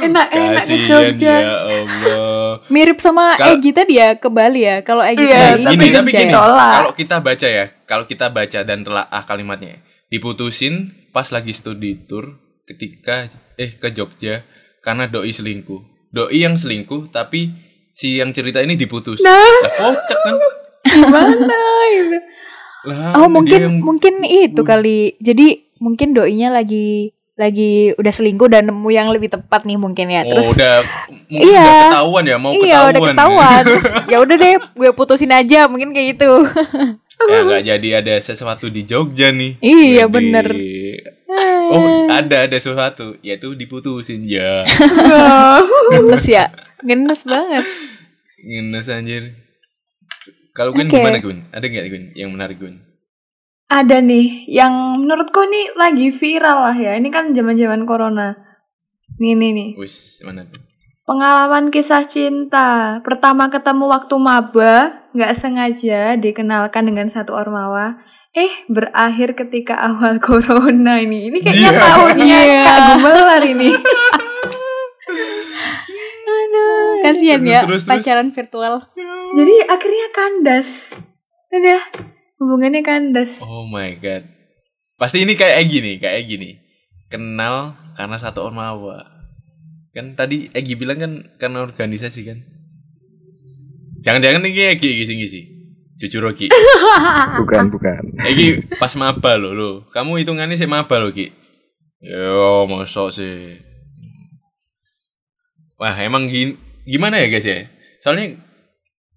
[0.00, 1.34] Enak-enak ke Jogja.
[1.34, 4.80] ya Allah mirip sama Kalau- Egi tadi ya ke Bali ya.
[4.80, 6.40] Kalau Egi Iya, ke Bali tapi gini tapi Jogja gini ya.
[6.72, 9.76] Kalau kita baca ya kalau kita baca dan telaah kalimatnya
[10.08, 10.74] diputusin
[11.10, 14.46] pas lagi studi tour ketika eh ke Jogja
[14.80, 17.50] karena doi selingkuh doi yang selingkuh tapi
[18.00, 19.36] si yang cerita ini diputus Nah.
[19.36, 20.34] lah kocak kan
[20.80, 21.36] Gimana
[21.92, 22.18] itu?
[22.82, 25.20] lah Oh mungkin yang- mungkin itu kali.
[25.20, 30.24] Jadi mungkin doinya lagi lagi udah selingkuh dan nemu yang lebih tepat nih mungkin ya.
[30.24, 30.74] oh Terus udah
[31.08, 31.60] mungkin Iya.
[31.62, 33.62] udah ketahuan ya mau iya ketahuan udah ketahuan.
[33.66, 36.30] Terus ya udah deh gue putusin aja mungkin kayak gitu.
[37.30, 40.46] ya nggak jadi ada sesuatu di Jogja nih Iya, Jadi- bener.
[41.72, 44.64] oh ada ada sesuatu yaitu diputusin ya
[45.90, 46.48] Gemes ya.
[46.80, 47.64] Gemes banget.
[48.42, 49.22] Ngenes anjir.
[50.50, 50.98] Kalau Gun Oke.
[50.98, 51.46] gimana Gun?
[51.50, 52.76] Ada nggak Gun yang menarik Gun?
[53.70, 56.92] Ada nih yang menurutku nih lagi viral lah ya.
[56.94, 58.34] Ini kan zaman-zaman corona.
[59.16, 59.70] Nih nih nih.
[59.78, 60.58] Wis mana tuh?
[61.06, 62.98] Pengalaman kisah cinta.
[63.02, 64.74] Pertama ketemu waktu maba,
[65.10, 67.98] nggak sengaja dikenalkan dengan satu ormawa.
[68.30, 71.30] Eh, berakhir ketika awal corona ini.
[71.30, 71.78] Ini kayaknya Iya.
[71.78, 72.62] tahunnya Iya.
[72.62, 73.68] Kak Gumelar ini.
[77.00, 77.90] Aduh, kasihan Terus, ya terus, terus.
[77.90, 78.74] pacaran virtual.
[79.30, 80.68] Jadi akhirnya kandas.
[81.50, 81.80] Udah,
[82.38, 83.40] hubungannya kandas.
[83.40, 84.28] Oh my god.
[84.94, 86.54] Pasti ini kayak Egi nih, kayak Egi nih.
[87.08, 89.08] Kenal karena satu ormawa.
[89.90, 92.38] Kan tadi Egi bilang kan karena organisasi kan.
[94.04, 95.42] Jangan-jangan ini Egi Egi sing isi.
[95.96, 96.52] Jujur Egi.
[97.40, 98.00] Bukan, bukan.
[98.24, 99.70] Egi pas maba lo lo.
[99.90, 101.32] Kamu hitungannya sih maba lo Ki.
[102.00, 103.60] Yo, mosok sih.
[105.76, 106.56] Wah, emang gin-
[106.90, 107.70] gimana ya guys ya?
[108.02, 108.42] Soalnya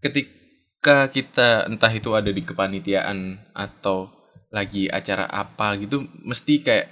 [0.03, 4.11] ketika kita entah itu ada di kepanitiaan atau
[4.53, 6.87] lagi acara apa gitu, mesti kayak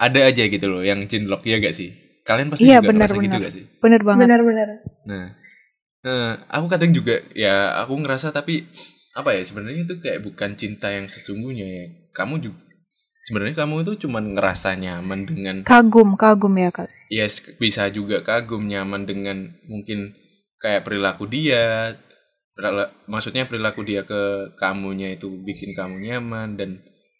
[0.00, 1.92] ada aja gitu loh yang cinlok ya gak sih?
[2.24, 3.64] Kalian pasti Iya, juga benar, ngerasa gitu gak sih?
[3.84, 4.24] Bener banget.
[4.24, 4.68] Benar-benar.
[5.04, 5.26] Nah,
[6.00, 8.64] nah, aku kadang juga ya aku ngerasa tapi
[9.14, 11.86] apa ya sebenarnya itu kayak bukan cinta yang sesungguhnya ya.
[12.16, 12.58] Kamu juga
[13.24, 16.88] sebenarnya kamu itu cuman ngerasa nyaman dengan Kagum, kagum ya kak.
[17.08, 20.12] yes bisa juga kagum nyaman dengan mungkin
[20.60, 21.96] kayak perilaku dia
[23.10, 26.70] maksudnya perilaku dia ke kamunya itu bikin kamu nyaman dan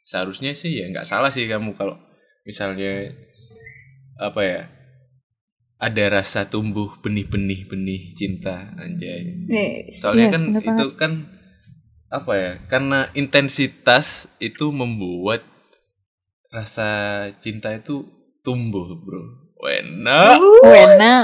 [0.07, 1.99] seharusnya sih ya nggak salah sih kamu kalau
[2.47, 3.11] misalnya
[4.21, 4.61] apa ya
[5.75, 9.37] ada rasa tumbuh benih-benih benih cinta anjay.
[9.51, 10.89] Yes, Soalnya yes, kan itu banget.
[10.97, 11.13] kan
[12.09, 12.53] apa ya?
[12.71, 15.43] Karena intensitas itu membuat
[16.55, 16.89] rasa
[17.39, 18.07] cinta itu
[18.41, 19.23] tumbuh, Bro.
[19.59, 20.39] Wena.
[20.63, 21.15] Wena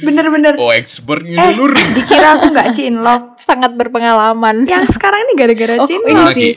[0.00, 0.56] Bener-bener.
[0.56, 1.76] Oh, expert Eh, ngilur.
[1.76, 3.22] dikira aku nggak cinlok.
[3.38, 4.64] sangat berpengalaman.
[4.64, 6.32] Yang sekarang ini gara-gara Oh, cinlok.
[6.32, 6.56] sih.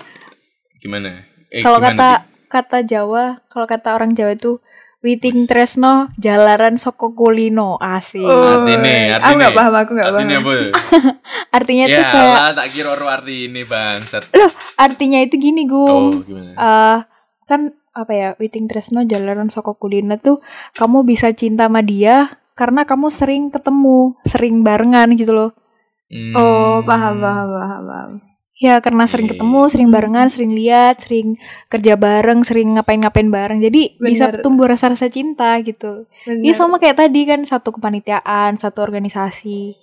[0.79, 1.27] Gimana?
[1.51, 2.47] Eh, Kalau kata Ki?
[2.47, 4.63] kata Jawa, kalau kata orang Jawa itu
[5.01, 8.23] Witing Tresno Jalaran Soko Kulino asik.
[8.23, 9.57] Oh, Artine, Aku nggak artine.
[9.59, 10.07] paham, aku paham.
[10.15, 10.53] Artinya apa?
[11.51, 14.23] Artinya itu ya kayak lah, tak kira orang arti ini bangsat.
[14.75, 16.23] artinya itu gini, Oh, Gum.
[16.23, 16.51] gimana?
[16.55, 16.97] Eh,
[17.45, 22.83] kan apa ya Witing Tresno Jalaran Soko Kulino tuh kamu bisa cinta sama dia karena
[22.83, 25.51] kamu sering ketemu, sering barengan gitu loh.
[26.31, 26.87] Oh, Hmm.
[26.87, 28.11] paham, paham, paham, paham.
[28.55, 29.71] Ya karena sering Iya, ketemu, iya.
[29.75, 31.35] sering barengan, sering lihat, sering
[31.67, 33.59] kerja bareng, sering ngapain-ngapain bareng.
[33.59, 34.39] Jadi bisa Bener.
[34.39, 36.07] tumbuh rasa-rasa cinta gitu.
[36.23, 39.75] Iya sama kayak tadi kan satu kepanitiaan, satu organisasi.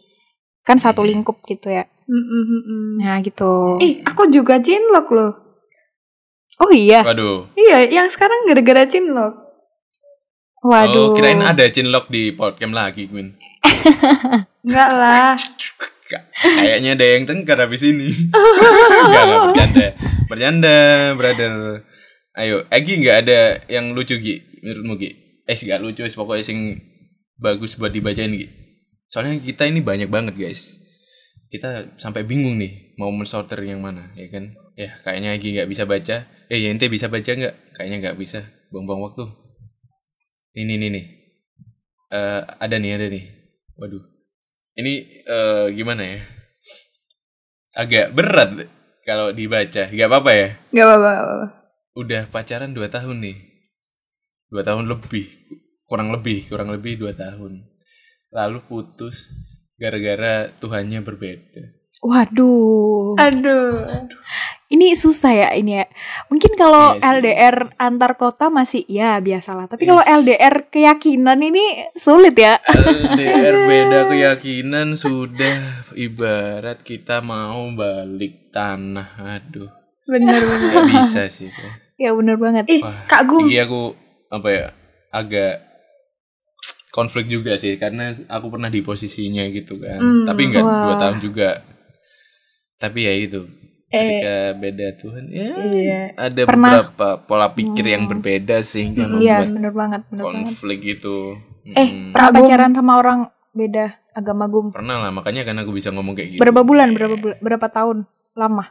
[0.65, 1.11] Kan satu Hmm.
[1.13, 1.85] lingkup gitu ya.
[2.09, 2.93] Mm, mm, mm, mm.
[3.05, 3.77] Nah gitu.
[3.79, 5.33] Ih, aku juga cinlok loh.
[6.63, 7.03] Oh iya.
[7.03, 7.51] Waduh.
[7.59, 9.35] Iya, yang sekarang gara-gara cinlok.
[10.63, 11.11] Waduh.
[11.11, 13.35] Oh, kirain ada chinlock di podcast lagi, Queen.
[14.63, 15.35] Enggak lah.
[16.07, 16.27] Ka-
[16.63, 18.15] Kayaknya ada yang tengkar habis ini.
[18.31, 19.87] Enggak, enggak bercanda.
[20.31, 20.77] Bercanda,
[21.19, 21.55] brother.
[22.33, 25.11] Ayo, Egi nggak ada yang lucu Gi menurutmu Gi?
[25.45, 26.79] Eh, sih nggak lucu, pokoknya sing
[27.37, 28.47] bagus buat dibacain Gi.
[29.11, 30.79] Soalnya kita ini banyak banget guys.
[31.53, 34.57] Kita sampai bingung nih mau mensorter yang mana, ya kan?
[34.73, 36.25] Ya, kayaknya Egi nggak bisa baca.
[36.49, 37.77] Eh, ya ente bisa baca nggak?
[37.77, 38.41] Kayaknya nggak bisa.
[38.73, 39.29] Buang-buang waktu.
[40.57, 41.05] Ini nih nih.
[42.09, 43.25] Eh, ada nih, ada nih.
[43.77, 44.01] Waduh.
[44.81, 44.93] Ini
[45.29, 46.21] eh, gimana ya?
[47.77, 48.69] Agak berat
[49.05, 49.93] kalau dibaca.
[49.93, 50.49] Gak apa-apa ya?
[50.73, 51.47] Nggak apa-apa.
[51.93, 53.37] Udah pacaran 2 tahun nih.
[54.49, 55.29] 2 tahun lebih.
[55.85, 57.69] Kurang lebih, kurang lebih 2 tahun.
[58.33, 59.29] Lalu putus
[59.83, 61.83] gara-gara Tuhannya berbeda.
[62.03, 63.15] Waduh.
[63.15, 63.87] Aduh.
[64.67, 65.87] Ini susah ya ini ya.
[66.27, 67.15] Mungkin kalau Iya sih.
[67.23, 69.69] LDR antar kota masih ya biasalah.
[69.69, 69.91] Tapi Yes.
[69.93, 71.65] kalau LDR keyakinan ini
[71.95, 72.59] sulit ya.
[72.59, 79.39] LDR beda keyakinan sudah ibarat kita mau balik tanah.
[79.39, 79.71] Aduh,
[80.03, 80.71] Bener bener.
[80.75, 81.55] gak bisa sih.
[81.55, 81.71] kok.
[82.01, 82.65] Ya bener banget.
[82.67, 83.47] Ih, Wah, Kak Gum.
[83.47, 83.95] Iya aku
[84.27, 84.67] apa ya
[85.13, 85.72] agak
[86.93, 89.97] konflik juga sih karena aku pernah di posisinya gitu kan.
[89.97, 90.77] Hmm, Tapi enggak wah.
[90.85, 91.51] dua tahun juga.
[92.77, 93.41] Tapi ya itu
[93.89, 96.01] Eh, ketika beda Tuhan ya iya.
[96.15, 98.13] ada Pernah- beberapa pola pikir yang Hmm.
[98.13, 100.45] berbeda sehingga Iya, membuat bener banget, bener banget.
[100.49, 101.17] konflik itu.
[101.69, 102.11] Eh, Mm-mm.
[102.11, 103.19] Pernah pacaran sama orang
[103.53, 104.69] beda agama Gum.
[104.71, 106.41] pernah lah makanya kan aku bisa ngomong kayak gitu.
[106.41, 106.93] Berapa bulan?
[106.93, 107.37] Berapa bulan?
[107.39, 108.05] Berapa tahun?
[108.33, 108.65] Lama.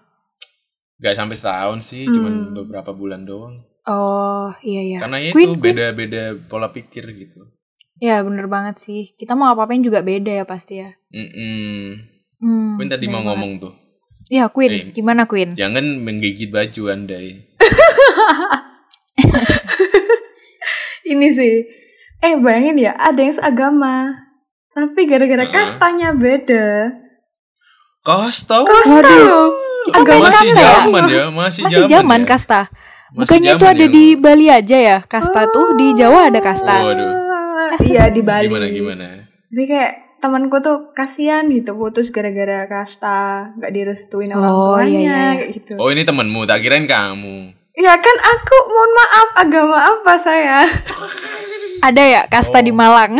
[0.98, 2.14] Gak sampai setahun sih, Hmm.
[2.14, 3.62] cuman beberapa bulan doang.
[3.84, 5.00] Oh, iya iya.
[5.00, 7.46] Karena ya itu beda-beda pola pikir gitu.
[8.02, 9.14] Ya, bener banget sih.
[9.14, 10.90] Kita mau apa-apain juga beda ya pasti ya.
[11.14, 12.02] Mm-mm.
[12.42, 13.28] Hmm, Queen tadi mau banget.
[13.30, 13.74] ngomong tuh.
[14.26, 14.72] Ya, Queen.
[14.74, 15.54] Eh, Gimana Queen?
[15.54, 17.22] Jangan menggigit baju anda.
[21.04, 21.56] Ini sih.
[22.22, 24.14] Eh, bayangin ya, ada yang seagama.
[24.72, 25.54] Tapi gara-gara Heeh.
[25.54, 26.96] kastanya beda.
[28.02, 28.66] Kasta.
[28.66, 29.54] Kasta loh.
[29.92, 30.74] Agama masih kasta ya?
[30.86, 32.28] zaman ya, masih, Masih zaman ya.
[32.30, 32.62] kasta.
[33.12, 33.90] Bukannya itu ada ya.
[33.92, 34.98] di Bali aja ya?
[35.04, 36.82] Kasta tuh di Jawa ada kasta.
[36.86, 37.12] Waduh.
[37.88, 38.48] Iya di Bali.
[38.48, 39.08] Gimana gimana?
[39.48, 45.02] Tapi kayak temanku tuh kasihan gitu putus gara-gara kasta, nggak direstuin orang Oh, tuanya iya,
[45.02, 45.32] iya.
[45.40, 45.74] kayak gitu.
[45.76, 47.52] Oh ini temenmu, tak kirain kamu.
[47.74, 50.68] Ya kan aku mohon maaf agama apa saya?
[51.88, 52.64] Ada ya kasta Oh.
[52.64, 53.18] di Malang?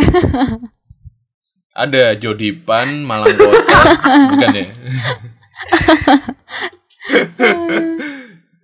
[1.72, 3.80] Ada Jodipan, Malang Kota,
[4.36, 4.66] bukan ya?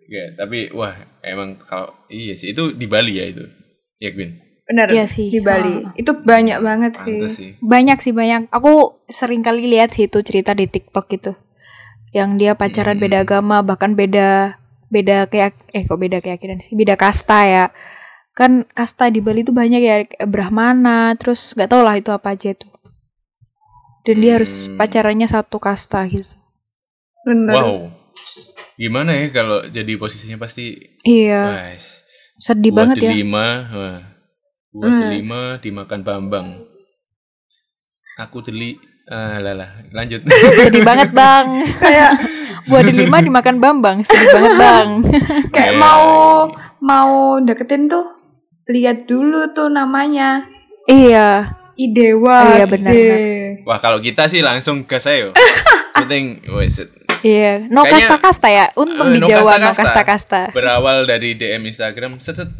[0.06, 0.92] ya, tapi wah
[1.24, 3.44] emang kalau iya sih itu di Bali ya itu.
[3.98, 4.38] Ya, Queen.
[4.68, 4.92] Bener.
[4.92, 5.32] Iya sih.
[5.32, 5.80] Di Bali.
[5.80, 5.96] Ah.
[5.96, 7.18] Itu banyak banget sih.
[7.26, 7.50] Sih.
[7.58, 8.52] Banyak sih banyak.
[8.52, 11.32] Aku sering kali lihat sih itu cerita di TikTok gitu.
[12.12, 13.04] Yang dia pacaran Hmm.
[13.04, 17.64] beda agama bahkan beda beda kayak eh kok beda keyakinan sih beda kasta ya.
[18.32, 22.52] Kan kasta di Bali itu banyak ya Brahmana terus nggak tau lah itu apa aja
[22.52, 22.68] itu.
[24.04, 24.76] Dan dia harus Hmm.
[24.76, 26.36] pacarannya satu kasta gitu.
[27.24, 27.56] Bener.
[27.56, 27.76] Wow.
[28.74, 31.74] Gimana ya kalau jadi posisinya pasti Iya,
[32.38, 33.10] sedih buat banget ya.
[33.10, 34.00] delima, wah.
[34.70, 35.00] Buat Hmm.
[35.02, 36.48] delima dimakan Bambang.
[38.18, 40.20] Aku deli ah lah lah, lanjut.
[40.60, 41.64] Sedih banget, Bang.
[41.64, 42.18] Kayak
[42.68, 43.96] Buat di lima dimakan Bambang.
[44.02, 44.88] Sedih banget, Bang.
[45.48, 45.80] kayak Iya.
[45.80, 46.04] mau
[46.78, 48.04] mau deketin tuh
[48.66, 50.44] lihat dulu tuh namanya.
[50.84, 51.56] iya.
[51.74, 52.58] Idewa.
[52.58, 53.62] Iya, benar, Ide.
[53.62, 55.30] Wah, kalau kita sih langsung gas ayo.
[55.94, 56.82] Penting wes
[57.18, 58.66] Iya, no kasta-kasta ya.
[58.74, 60.42] Untung Eh, di no Jawa no kasta-kasta.
[60.42, 60.42] kasta-kasta.
[60.50, 62.50] berawal dari DM Instagram set set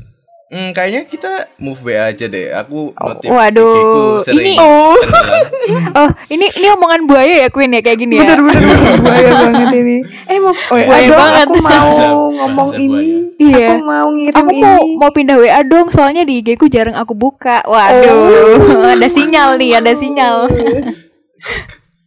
[0.49, 1.28] Hmm, kayaknya kita
[1.61, 2.49] move WA aja deh.
[2.57, 4.96] Aku notif waduh, sering ini- Oh.
[5.99, 8.24] Oh, ini ini omongan buaya ya Queen ya kayak gini ya.
[8.24, 8.64] Bener bener
[9.05, 9.96] buaya banget ini.
[10.24, 11.44] Eh mau oh, Buaya aduh, banget.
[11.44, 13.09] aku mau Bahasa- ngomong bahasa ini.
[13.36, 13.68] Iya.
[13.70, 14.61] Aku mau ngirim Aku ini.
[14.64, 17.61] mau mau pindah WA dong, soalnya di IG ku jarang aku buka.
[17.62, 20.49] Waduh, ada sinyal nih, ada sinyal.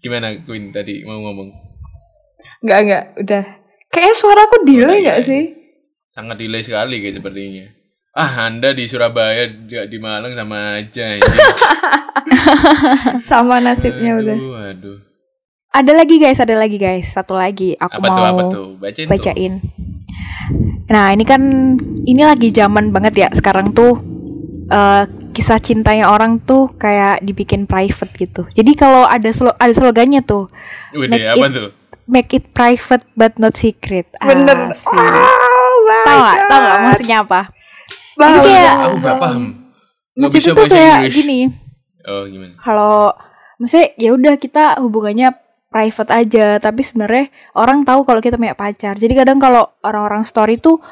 [0.02, 1.50] Gimana Queen tadi mau ngomong?
[2.60, 3.44] Enggak enggak, udah.
[3.88, 5.28] Kayaknya suaraku delay Udah, enggak iya.
[5.28, 5.44] sih?
[6.10, 7.66] Sangat delay sekali kayak sepertinya.
[8.12, 11.16] Ah, Anda di Surabaya, di, di Malang sama aja.
[11.16, 11.24] ini.
[13.24, 14.36] Sama nasibnya udah.
[14.36, 14.98] aduh, aduh.
[15.72, 17.08] Ada lagi guys, ada lagi guys.
[17.08, 18.66] Satu lagi aku Apa mau tuh, apa tuh?
[18.76, 19.10] Bacain, tuh.
[19.10, 19.54] bacain.
[20.86, 21.42] Nah, ini kan
[22.04, 23.96] ini lagi zaman banget ya sekarang tuh
[24.68, 28.44] eh, kisah cintanya orang tuh kayak dibikin private gitu.
[28.52, 30.52] Jadi kalau ada slo- ada slogannya tuh
[30.92, 31.70] Wih, Make apa it- tuh?
[32.06, 34.12] make it private but not secret.
[34.20, 34.68] Bener.
[34.68, 34.92] Asik.
[34.92, 36.40] Oh my Tahu nggak?
[36.46, 36.80] Tahu God.
[36.84, 37.42] maksudnya apa?
[38.14, 39.44] Bang, Jadi kayak- Aku gak paham.
[40.12, 41.16] Maksudnya bisa tuh kayak Inggris.
[41.16, 41.40] gini.
[42.04, 42.54] Oh, gimana?
[42.58, 42.98] Kalau
[43.56, 45.30] maksudnya ya udah kita hubungannya
[45.68, 48.94] private aja, tapi sebenarnya orang tahu kalau kita punya pacar.
[48.94, 50.84] Jadi kadang kalau orang-orang story tuh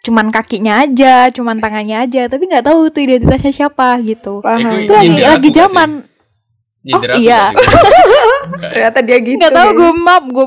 [0.00, 4.38] cuman kakinya aja, cuman tangannya aja, tapi nggak tahu tuh identitasnya siapa gitu.
[4.40, 4.78] paham.
[4.78, 5.90] Eh, Itu lagi lagi zaman.
[6.86, 7.52] Oh, aku iya.
[7.52, 7.60] ya?
[8.72, 9.36] Ternyata dia gitu.
[9.36, 10.46] Nggak tahu gue map gue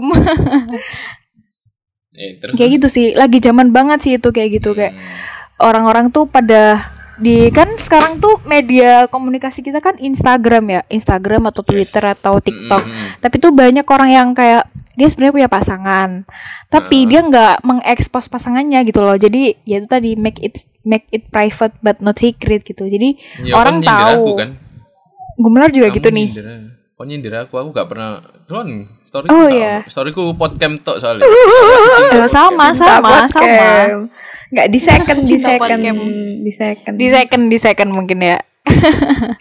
[2.14, 3.08] Eh, terus kayak gitu sih.
[3.14, 5.02] Lagi zaman banget sih itu kayak gitu kayak Hmm.
[5.64, 11.62] Orang-orang tuh pada di kan sekarang tuh media komunikasi kita kan Instagram ya, Instagram atau
[11.64, 11.70] Yes.
[11.70, 12.84] Twitter atau TikTok.
[12.84, 13.06] Mm.
[13.22, 16.10] Tapi tuh banyak orang yang kayak dia sebenarnya punya pasangan,
[16.70, 17.08] tapi Ah.
[17.10, 19.18] dia nggak mengekspos pasangannya gitu loh.
[19.18, 22.86] Jadi ya itu tadi make it make it private but not secret gitu.
[22.86, 24.22] Jadi Ya, orang kan tahu.
[24.22, 24.50] Aku, kan?
[25.40, 26.28] Gumelar juga Kamu gitu nih.
[27.04, 27.60] Kok nyindir aku?
[27.60, 29.84] Aku gak pernah Ron, story Oh, iya.
[29.92, 31.28] Storyku podcast tok soalnya
[32.16, 34.08] Eh, sama sama sama.
[34.48, 36.00] Nggak di second, di second, podcast.
[36.40, 36.96] di second.
[36.96, 38.40] Di second di second mungkin ya.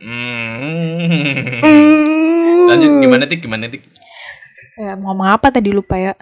[0.02, 1.62] Hmm.
[2.66, 3.38] Lanjut gimana tik?
[3.38, 3.86] Gimana tik?
[4.74, 6.18] Ya, mau ngomong apa tadi lupa ya.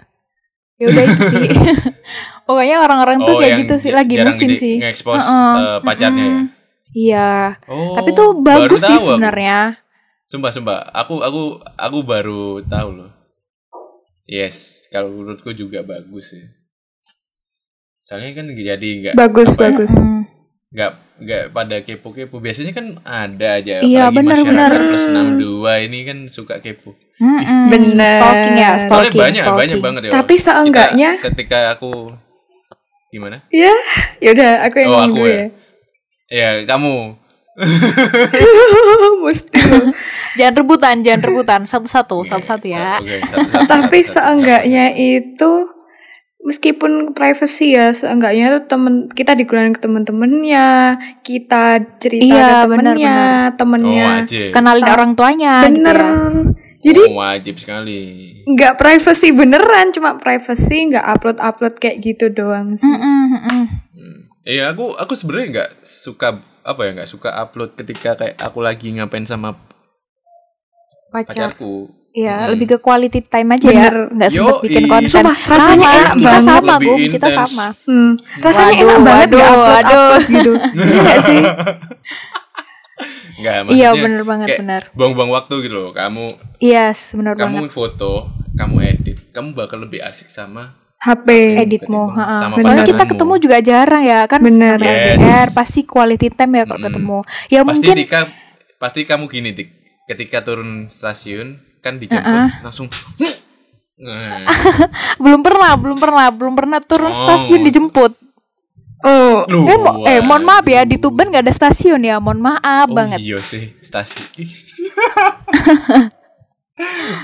[0.77, 1.49] Ya udah itu sih.
[2.45, 4.77] Pokoknya orang-orang tuh Oh, kayak gitu sih lagi musim sih.
[4.77, 6.29] nge-expose, Heeh, eh, pacarnya ya?
[6.37, 6.45] mm-mm.
[6.93, 7.57] Iya.
[7.65, 9.80] Oh, Tapi tuh baru bagus sih sebenarnya.
[10.31, 10.79] Sumpah, sumpah.
[10.95, 11.41] Aku aku
[11.75, 13.11] aku baru tahu loh.
[14.23, 16.45] Yes, kalau menurutku juga bagus sih.
[18.01, 19.93] Soalnya kan jadi nggak Bagus, apa ya, bagus.
[19.93, 20.23] Mm.
[20.71, 22.39] nggak nggak pada kepo-kepo.
[22.39, 23.83] Biasanya kan ada aja.
[23.83, 24.71] Iya, benar, masyarakat benar.
[24.87, 26.95] Plus 62 ini kan suka kepo.
[27.19, 27.67] Mm-mm.
[27.67, 28.17] Bener.
[28.17, 29.19] Stalking ya, Soalnya stalking.
[29.19, 29.59] banyak stalking.
[29.59, 30.11] banyak banget ya.
[30.15, 31.91] Tapi Kita- seenggaknya, ketika aku
[33.11, 33.43] gimana?
[33.51, 33.67] ya
[34.31, 35.35] udah aku yang Oh, ngomong aku ya.
[35.35, 35.47] ya.
[36.31, 37.19] Ya kamu.
[39.21, 39.59] Mesti.
[40.33, 41.61] Jangan rebutan, jangan rebutan.
[41.63, 42.97] Satu-satu, satu-satu ya.
[42.97, 44.13] Oke, satu-satu, Tapi satu-satu.
[44.17, 45.51] seenggaknya itu
[46.41, 50.67] meskipun privacy ya, seenggaknya tuh temen kita digunakan ke temen-temennya,
[51.21, 51.63] kita
[51.97, 54.07] cerita Iya, ke temennya, Oh, temennya.
[54.25, 54.49] wajib.
[54.49, 55.93] Kenalin Ah, orang tuanya Bener.
[55.93, 56.17] gitu ya.
[56.81, 58.01] Jadi Oh, wajib sekali.
[58.41, 62.89] nggak privacy beneran, cuma privacy nggak upload-upload kayak gitu doang sih.
[62.89, 63.61] Mm-mm, mm-mm.
[63.93, 64.19] Hmm.
[64.41, 68.91] Iya, aku aku sebenarnya nggak suka apa ya nggak suka upload ketika kayak aku lagi
[68.91, 69.57] ngapain sama
[71.09, 71.51] Pacar.
[71.51, 71.89] pacarku.
[72.11, 72.49] Iya, Hmm.
[72.51, 73.93] lebih ke quality time aja Bener.
[73.95, 74.11] ya.
[74.11, 74.63] Nggak sempet Yoi.
[74.63, 75.07] bikin konten.
[75.09, 76.43] Sumpah, rasanya Sama, enak kita banget.
[76.45, 76.99] sama, Gum.
[77.07, 77.65] Kita sama.
[77.81, 79.95] Hmm, rasanya Waduh, enak banget waduh, upload, waduh.
[80.11, 80.53] upload gitu.
[80.97, 81.41] Iya sih?
[83.33, 84.81] Nggak, maksudnya Iya, bener banget, kayak bener.
[84.91, 85.89] buang-buang waktu gitu loh.
[85.91, 86.25] Kamu
[86.59, 87.57] Yes, bener banget.
[87.57, 88.11] kamu foto,
[88.53, 91.27] kamu edit, kamu bakal lebih asik sama HP.
[91.57, 92.35] Editmu, ha-ha.
[92.39, 94.37] sama Soalnya kita ketemu juga jarang ya kan.
[94.37, 94.77] Bener.
[94.77, 95.17] Yes.
[95.17, 96.87] LDR, pasti quality time ya kalau Mm-mm.
[96.87, 97.17] ketemu.
[97.49, 98.19] Ya pasti mungkin Tika,
[98.77, 99.67] pasti kamu gini dik
[100.05, 102.47] ketika turun stasiun kan dijemput Uh-uh.
[102.61, 102.85] langsung
[103.97, 104.45] Nah,
[105.21, 107.15] belum pernah, belum pernah, belum pernah turun Oh.
[107.15, 108.11] stasiun dijemput.
[109.01, 110.97] Oh, lu, Eh, mo- eh, mohon maaf ya, di.
[110.97, 112.17] Tuban nggak ada stasiun ya.
[112.17, 113.17] Mohon maaf oh, banget.
[113.17, 114.25] iya sih stasiun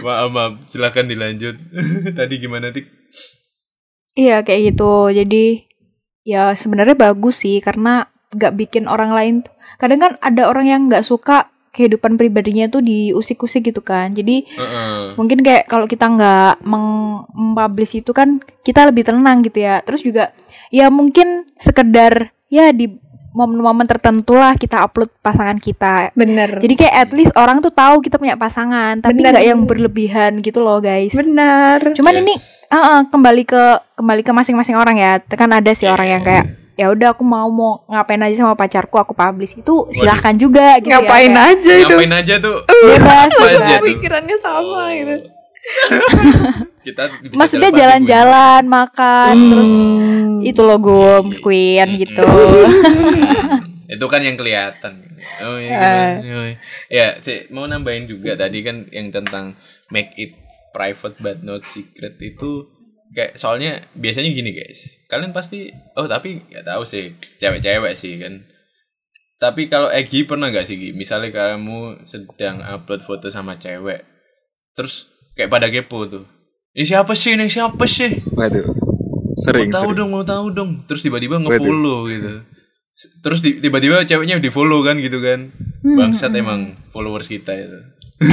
[0.04, 1.56] maaf maaf silakan dilanjut
[2.18, 2.86] tadi gimana dik
[4.18, 5.14] Iya kayak gitu.
[5.14, 5.46] Jadi
[6.26, 9.36] ya sebenarnya bagus sih karena nggak bikin orang lain.
[9.46, 14.10] tuh- Kadang kan ada orang yang nggak suka kehidupan pribadinya tuh diusik-usik gitu kan.
[14.12, 15.14] Jadi Heeh.
[15.14, 19.86] mungkin kayak kalau kita nggak meng- mempublish itu kan kita lebih tenang gitu ya.
[19.86, 20.34] Terus juga
[20.74, 22.90] ya mungkin sekedar ya di
[23.38, 26.10] momen-momen tertentu lah kita upload pasangan kita.
[26.12, 26.58] bener.
[26.58, 30.60] Jadi kayak at least orang tuh tahu kita punya pasangan, tapi nggak yang berlebihan gitu
[30.60, 31.14] loh guys.
[31.14, 31.94] bener.
[31.94, 32.22] Cuman Yes.
[32.24, 32.34] ini
[32.68, 33.64] eh, eh, kembali ke
[33.94, 35.12] kembali ke masing-masing orang ya.
[35.22, 38.94] Kan ada sih orang yang kayak ya udah aku mau mau ngapain aja sama pacarku
[38.96, 41.50] aku publish itu silahkan juga gitu Ngapain ya.
[41.52, 41.90] aja itu?
[41.90, 43.70] ngapain aja tuh Bebas, aja bebas.
[43.74, 43.86] tuh?
[43.88, 44.90] Pikirannya sama Oh.
[44.92, 45.16] gitu.
[46.86, 49.50] kita bisa Maksudnya jalan-jalan, makan, Hmm.
[49.50, 49.74] terus
[50.46, 52.24] itu loh gum, queen gitu.
[53.88, 56.12] Itu kan yang kelihatan oh iya Eh.
[56.20, 56.36] gimana?
[56.36, 56.56] Oh, iya.
[56.88, 59.56] ya sih mau nambahin juga tadi kan yang tentang
[59.88, 60.36] make it
[60.70, 62.68] private but not secret itu
[63.10, 68.44] kayak soalnya biasanya gini guys kalian pasti oh tapi nggak tahu sih cewek-cewek sih kan
[69.38, 70.90] tapi kalau Egi pernah nggak sih Gi?
[70.92, 74.04] misalnya kamu sedang upload foto sama cewek
[74.74, 76.26] terus kayak pada kepo tuh
[76.74, 78.68] ini siapa sih ini siapa sih Waduh.
[79.38, 79.96] Sering, mau tahu sering.
[79.96, 82.44] dong mau tahu dong terus tiba-tiba nge-follow gitu
[83.20, 87.54] terus ti- tiba-tiba ceweknya di follow kan gitu kan Hmm, bangsat hmm, emang followers kita
[87.54, 87.80] itu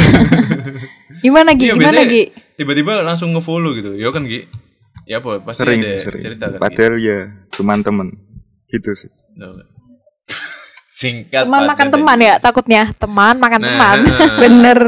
[1.21, 1.67] Gimana Gi?
[1.67, 2.33] Iya, Gimana Gi?
[2.55, 4.49] tiba-tiba langsung nge-follow gitu ya kan Gi
[5.05, 6.23] ya apa pasti Sering ada sih, sering.
[6.25, 6.59] cerita kan?
[6.59, 7.19] Padahal ya
[7.53, 8.09] cuman temen.
[8.67, 9.11] Gitu sih.
[9.35, 9.69] Nggak?
[10.95, 12.83] singkat Teman padat, makan teman ya takutnya.
[12.97, 13.99] Teman makan Nah, teman.
[14.09, 14.31] heeh.
[14.43, 14.81] Bener.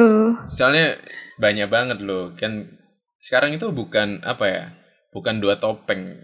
[0.48, 0.96] soalnya
[1.36, 2.80] banyak banget loh kan
[3.18, 4.64] sekarang itu bukan apa ya
[5.10, 6.16] bukan dua topeng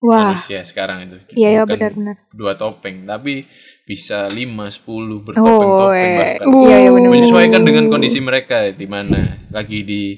[0.00, 0.32] Wah.
[0.32, 2.16] manusia sekarang itu Iya ya Bukan benar-benar.
[2.32, 3.44] dua topeng tapi
[3.84, 6.16] bisa lima sepuluh Oh, bertopeng-topeng eh.
[6.16, 7.10] bahkan Iya iya benar.
[7.12, 10.16] menyesuaikan dengan kondisi mereka di mana lagi di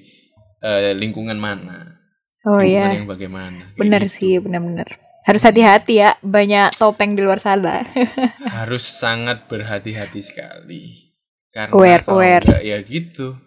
[0.58, 1.98] eh, lingkungan mana
[2.42, 2.90] Oh iya.
[2.92, 4.14] yang bagaimana Benar gitu.
[4.18, 4.98] sih, benar-benar.
[5.22, 7.86] Harus hati-hati ya, banyak topeng di luar sana.
[8.58, 11.14] harus sangat berhati-hati sekali
[11.50, 12.42] karena Aware, kalau aware.
[12.42, 13.38] enggak ya gitu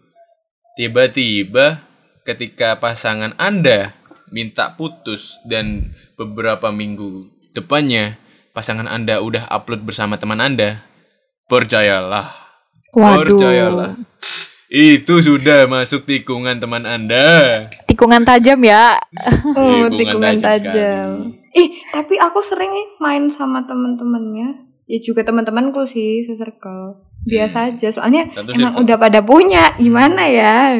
[0.73, 1.83] tiba-tiba
[2.23, 3.95] ketika pasangan anda
[4.27, 8.15] minta putus dan beberapa minggu depannya
[8.51, 10.83] pasangan anda udah upload bersama teman anda
[11.45, 12.31] percayalah
[12.91, 13.99] percayalah
[14.65, 18.97] itu sudah masuk tikungan teman anda Tikungan tajam ya.
[19.55, 21.07] Oh, Tikungan tikungan tajam tajam.
[21.55, 24.67] Ih, tapi aku sering nih main sama temen-temennya.
[24.83, 26.99] Ya juga teman-temanku sih, se-circle.
[27.23, 28.83] Biasa aja, soalnya Satu emang circle.
[28.83, 29.63] udah pada punya.
[29.79, 30.75] Gimana ya?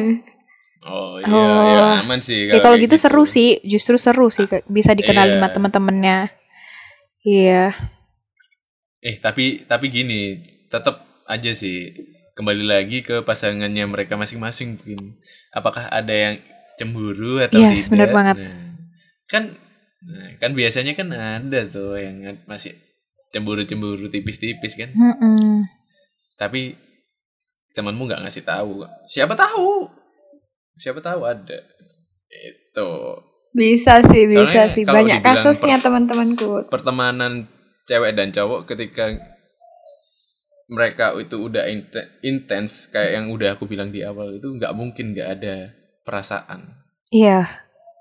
[0.86, 1.66] Oh iya Oh.
[1.66, 5.40] ya aman sih Ya kalau kayak gitu seru sih, justru seru sih bisa dikenalin Iya.
[5.40, 6.18] sama teman-temannya.
[7.20, 7.74] Iya.
[9.00, 11.90] Eh tapi tapi gini, tetap aja sih
[12.32, 15.18] kembali lagi ke pasangannya mereka masing-masing mungkin.
[15.50, 16.34] Apakah ada yang
[16.76, 17.90] cemburu atau Yes, tidak?
[17.92, 18.36] bener banget.
[18.38, 18.56] Nah,
[19.26, 19.42] kan
[20.02, 22.76] nah, kan biasanya kan ada tuh yang masih
[23.30, 24.92] cemburu-cemburu tipis-tipis kan.
[24.92, 25.64] Mm-mm.
[26.36, 26.76] Tapi
[27.72, 28.84] temanmu nggak ngasih tahu.
[29.08, 29.88] Siapa tahu?
[30.76, 31.58] Siapa tahu ada.
[32.28, 32.90] Itu.
[33.50, 34.82] Bisa sih, bisa Soalnya sih.
[34.84, 36.68] Banyak kasusnya per- teman-temanku.
[36.68, 37.48] pertemanan
[37.84, 39.16] cewek dan cowok ketika
[40.66, 45.14] mereka itu udah inte- intens kayak yang udah aku bilang di awal itu nggak mungkin
[45.14, 45.54] nggak ada
[46.02, 46.74] perasaan
[47.08, 47.46] Iya.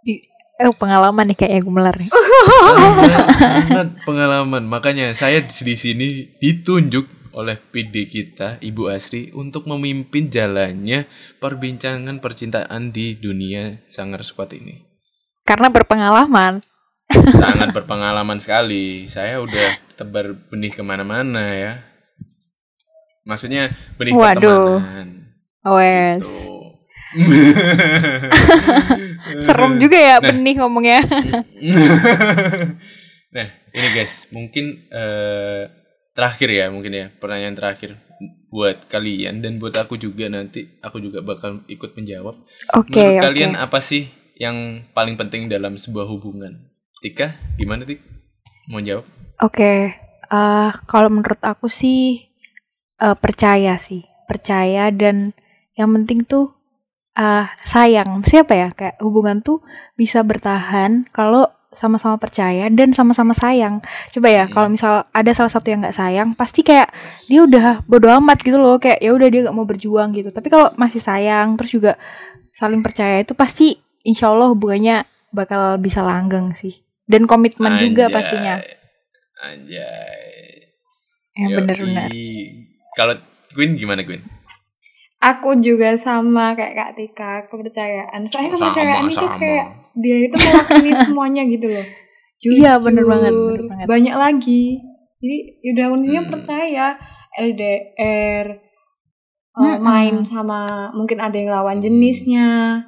[0.02, 2.08] Di- Eh pengalaman nih kayaknya gemelar nih.
[2.10, 3.26] sangat,
[3.62, 11.04] sangat pengalaman makanya saya di sini ditunjuk oleh PD kita Ibu Asri untuk memimpin jalannya
[11.38, 14.80] perbincangan percintaan di dunia sangar squad ini
[15.44, 16.64] Karena berpengalaman.
[17.38, 19.06] sangat berpengalaman sekali.
[19.06, 21.72] Saya udah tebar benih ke mana-mana ya.
[23.30, 24.82] Maksudnya benih Waduh.
[24.82, 25.10] pertemanan.
[25.70, 26.26] Wes.
[26.26, 26.66] Tuh.
[29.46, 30.34] Serem juga ya Nah.
[30.34, 31.00] benih ngomongnya.
[33.36, 35.70] nah, ini guys, mungkin eh,
[36.16, 38.00] terakhir ya, mungkin ya pertanyaan terakhir
[38.48, 42.40] buat kalian dan buat aku juga nanti aku juga bakal ikut menjawab.
[42.72, 43.26] Oke, Menurut oke.
[43.28, 44.08] kalian apa sih
[44.40, 46.72] yang paling penting dalam sebuah hubungan?
[47.04, 48.00] Tika, gimana Tik?
[48.72, 49.06] Mau jawab?
[49.44, 49.92] Oke,
[50.32, 52.32] eh, kalau menurut aku sih
[52.98, 55.36] eh, percaya sih, percaya dan
[55.76, 56.56] yang penting tuh
[57.20, 58.24] eh, sayang.
[58.24, 58.72] Siapa ya?
[58.72, 59.60] Kayak hubungan tuh
[60.00, 63.80] bisa bertahan kalau sama-sama percaya dan sama-sama sayang.
[64.10, 64.52] Coba ya, Hmm.
[64.52, 66.90] kalau misal ada salah satu yang nggak sayang, pasti kayak
[67.26, 70.30] dia udah bodo amat gitu loh, kayak ya udah dia nggak mau berjuang gitu.
[70.30, 71.92] Tapi kalau masih sayang, terus juga
[72.54, 76.80] saling percaya itu pasti insya Allah hubungannya bakal bisa langgeng sih.
[77.04, 78.16] Dan komitmen juga Anjay.
[78.16, 78.56] pastinya.
[79.38, 80.72] Anjay.
[81.34, 81.56] Ya Yoi.
[81.56, 82.10] bener-bener.
[82.94, 83.14] Kalau
[83.52, 84.24] Queen gimana Queen?
[85.18, 88.26] Aku juga sama kayak Kak Tika, kepercayaan.
[88.26, 89.38] Soalnya Sama, kepercayaan itu sama.
[89.38, 89.66] kayak
[89.96, 91.86] dia itu mewakili semuanya gitu loh.
[92.38, 93.86] Iya, bener Jujur, banget, bener banget.
[93.88, 94.64] Banyak lagi.
[95.18, 96.32] Jadi udah intinya Hmm.
[96.32, 96.86] percaya
[97.34, 98.46] LDR
[99.52, 99.80] uh, Mm-mm.
[99.82, 100.60] main sama
[100.92, 102.84] mungkin ada yang lawan jenisnya.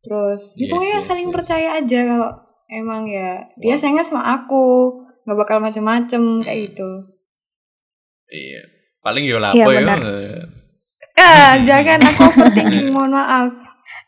[0.00, 1.34] Terus ya Yes, pokoknya yes, saling yes.
[1.34, 2.30] percaya aja kalau
[2.66, 3.78] emang ya dia Wah.
[3.78, 4.94] sayangnya sama aku,
[5.24, 6.66] nggak bakal macem-macem kayak Hmm.
[6.70, 6.90] gitu.
[8.28, 8.62] Iya.
[9.00, 10.00] Paling yo lapo Iya, benar.
[11.14, 13.52] Ah, jangan aku overthinking, mohon maaf.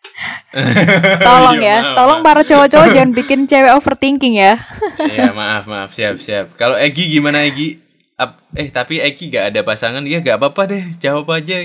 [1.26, 2.26] Tolong Iya, ya, maaf, tolong maaf.
[2.26, 4.56] para cowok-cowok jangan bikin cewek overthinking ya.
[4.98, 5.90] Iya, maaf, maaf.
[5.92, 6.46] Siap, siap.
[6.54, 7.76] Kalau Egi gimana Egi?
[8.16, 10.82] Ap- eh, tapi Egi gak ada pasangan, ya gak apa-apa deh.
[10.96, 11.60] Jawab aja.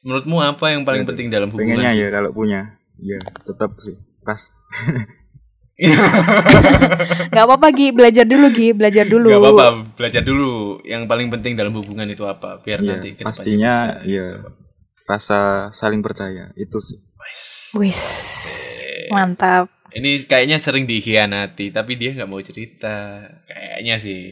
[0.00, 1.10] Menurutmu apa yang paling Betul.
[1.14, 1.76] penting dalam hubungan?
[1.76, 2.76] Pengennya ya kalau punya.
[2.96, 3.96] Ya, tetap sih.
[4.22, 4.52] Pas.
[7.26, 9.28] Gak apa-apa Gi, belajar dulu Gi, belajar dulu.
[9.28, 10.80] Gak apa-apa, belajar dulu.
[10.82, 12.60] Yang paling penting dalam hubungan itu apa?
[12.60, 14.08] Biar Iya, nanti pastinya bisa.
[14.08, 14.26] ya
[15.04, 16.98] rasa saling percaya itu sih.
[17.76, 18.00] Wis,
[19.08, 19.68] mantap.
[19.88, 23.22] Ini kayaknya sering dikhianati, tapi dia nggak mau cerita.
[23.46, 24.22] Kayaknya sih.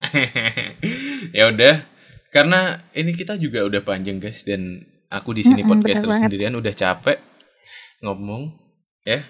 [1.36, 1.84] ya udah,
[2.30, 2.60] karena
[2.92, 6.22] ini kita juga udah panjang guys dan aku di sini Mm-mm, podcaster bener banget.
[6.26, 7.18] sendirian udah capek
[8.00, 8.42] ngomong
[9.02, 9.20] ya.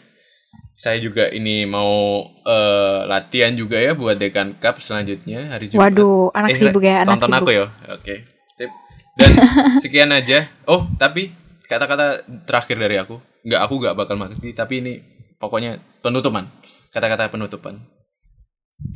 [0.73, 5.93] Saya juga ini mau eh, latihan juga ya buat Dekan Cup selanjutnya hari Jumat.
[5.93, 7.43] Waduh, anak Eh, sibuk ya, anak tonton sibuk.
[7.43, 7.67] aku ya.
[7.91, 8.15] Oke.
[8.57, 8.71] Sip.
[9.13, 9.31] Dan
[9.85, 10.49] sekian aja.
[10.65, 11.37] Oh, tapi
[11.71, 13.23] kata-kata terakhir dari aku.
[13.47, 14.93] Nggak aku nggak bakal mati, tapi ini
[15.39, 16.51] pokoknya penutupan.
[16.91, 17.79] Kata-kata penutupan.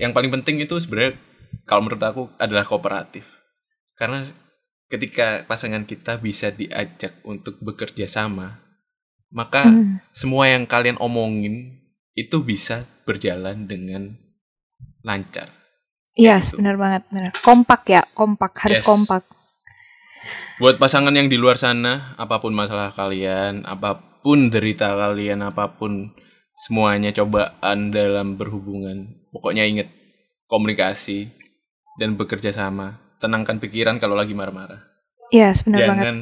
[0.02, 1.14] Yang paling penting itu sebenarnya
[1.62, 3.22] kalau menurut aku adalah kooperatif.
[3.94, 4.26] Karena
[4.90, 8.58] ketika pasangan kita bisa diajak untuk bekerja sama,
[9.30, 10.02] maka Hmm.
[10.10, 11.78] semua yang kalian omongin
[12.14, 14.14] itu bisa berjalan dengan
[15.06, 15.50] lancar.
[16.14, 16.62] Iya, Gitu.
[16.62, 17.30] benar banget, benar.
[17.42, 18.86] Kompak ya, kompak, harus Yes.
[18.86, 19.26] kompak.
[20.62, 25.74] Buat pasangan yang di luar sana, apa pun masalah kalian, apa pun derita kalian, apa
[25.74, 26.14] pun
[26.54, 29.88] semuanya cobaan dalam berhubungan, pokoknya ingat
[30.46, 31.28] komunikasi
[31.98, 33.02] dan bekerja sama.
[33.18, 34.84] Tenangkan pikiran kalau lagi marah-marah.
[35.32, 36.04] Iya, benar banget.
[36.04, 36.18] Jangan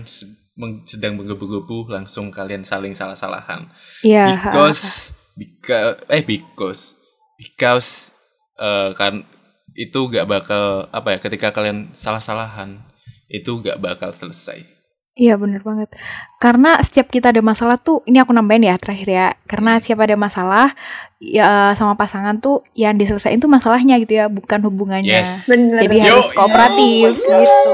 [0.87, 3.69] sedang menggebu-gebu langsung kalian saling salah-salahan.
[4.05, 6.95] Iya, ha, Because because eh because
[7.41, 8.13] because
[8.61, 9.25] eh, kan
[9.73, 12.85] itu gak bakal apa ya ketika kalian salah-salahan
[13.29, 14.65] itu gak bakal selesai.
[15.13, 15.93] Iya bener banget.
[16.41, 19.27] Karena setiap kita ada masalah tuh, ini aku nambahin ya terakhir ya.
[19.45, 19.85] Karena Hmm.
[19.85, 20.73] setiap ada masalah
[21.21, 25.21] ya sama pasangan tuh yang diselesain tuh masalahnya gitu ya, bukan hubungannya.
[25.21, 25.45] Yes.
[25.45, 25.85] Bener.
[25.85, 27.73] Jadi Yo, harus kooperatif yo, gitu.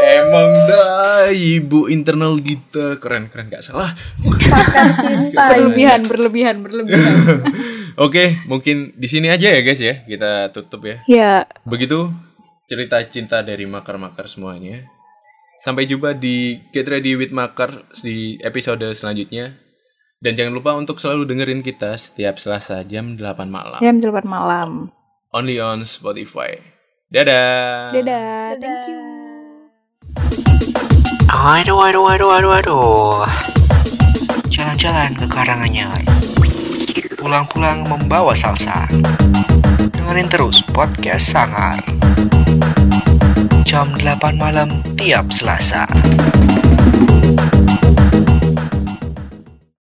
[0.00, 3.92] Emang dah ibu internal kita keren-keren gak salah.
[4.24, 5.52] Pakar cinta.
[5.52, 7.44] Berlebihan, berlebihan, berlebihan.
[8.08, 10.00] Oke, mungkin di sini aja ya guys ya.
[10.08, 11.04] Kita tutup ya.
[11.04, 11.32] ya,
[11.68, 12.08] Begitu
[12.70, 14.86] cerita cinta dari makar-makar semuanya.
[15.58, 19.58] Sampai jumpa di Get Ready with Makar di episode selanjutnya.
[20.22, 23.80] Dan jangan lupa untuk selalu dengerin kita setiap Selasa jam 8 malam.
[23.82, 24.94] jam 8 malam.
[25.34, 26.62] Only on Spotify.
[27.10, 27.90] Dadah.
[27.90, 29.00] Dadah, thank you.
[31.26, 33.24] Aduh, aduh, aduh, aduh, aduh.
[34.46, 35.98] Jalan-jalan ke Karanganyar.
[37.18, 38.86] Pulang-pulang membawa salsa.
[39.88, 41.80] Dengerin terus podcast Sangar.
[43.64, 44.68] Jam 8 malam
[45.00, 45.88] tiap Selasa.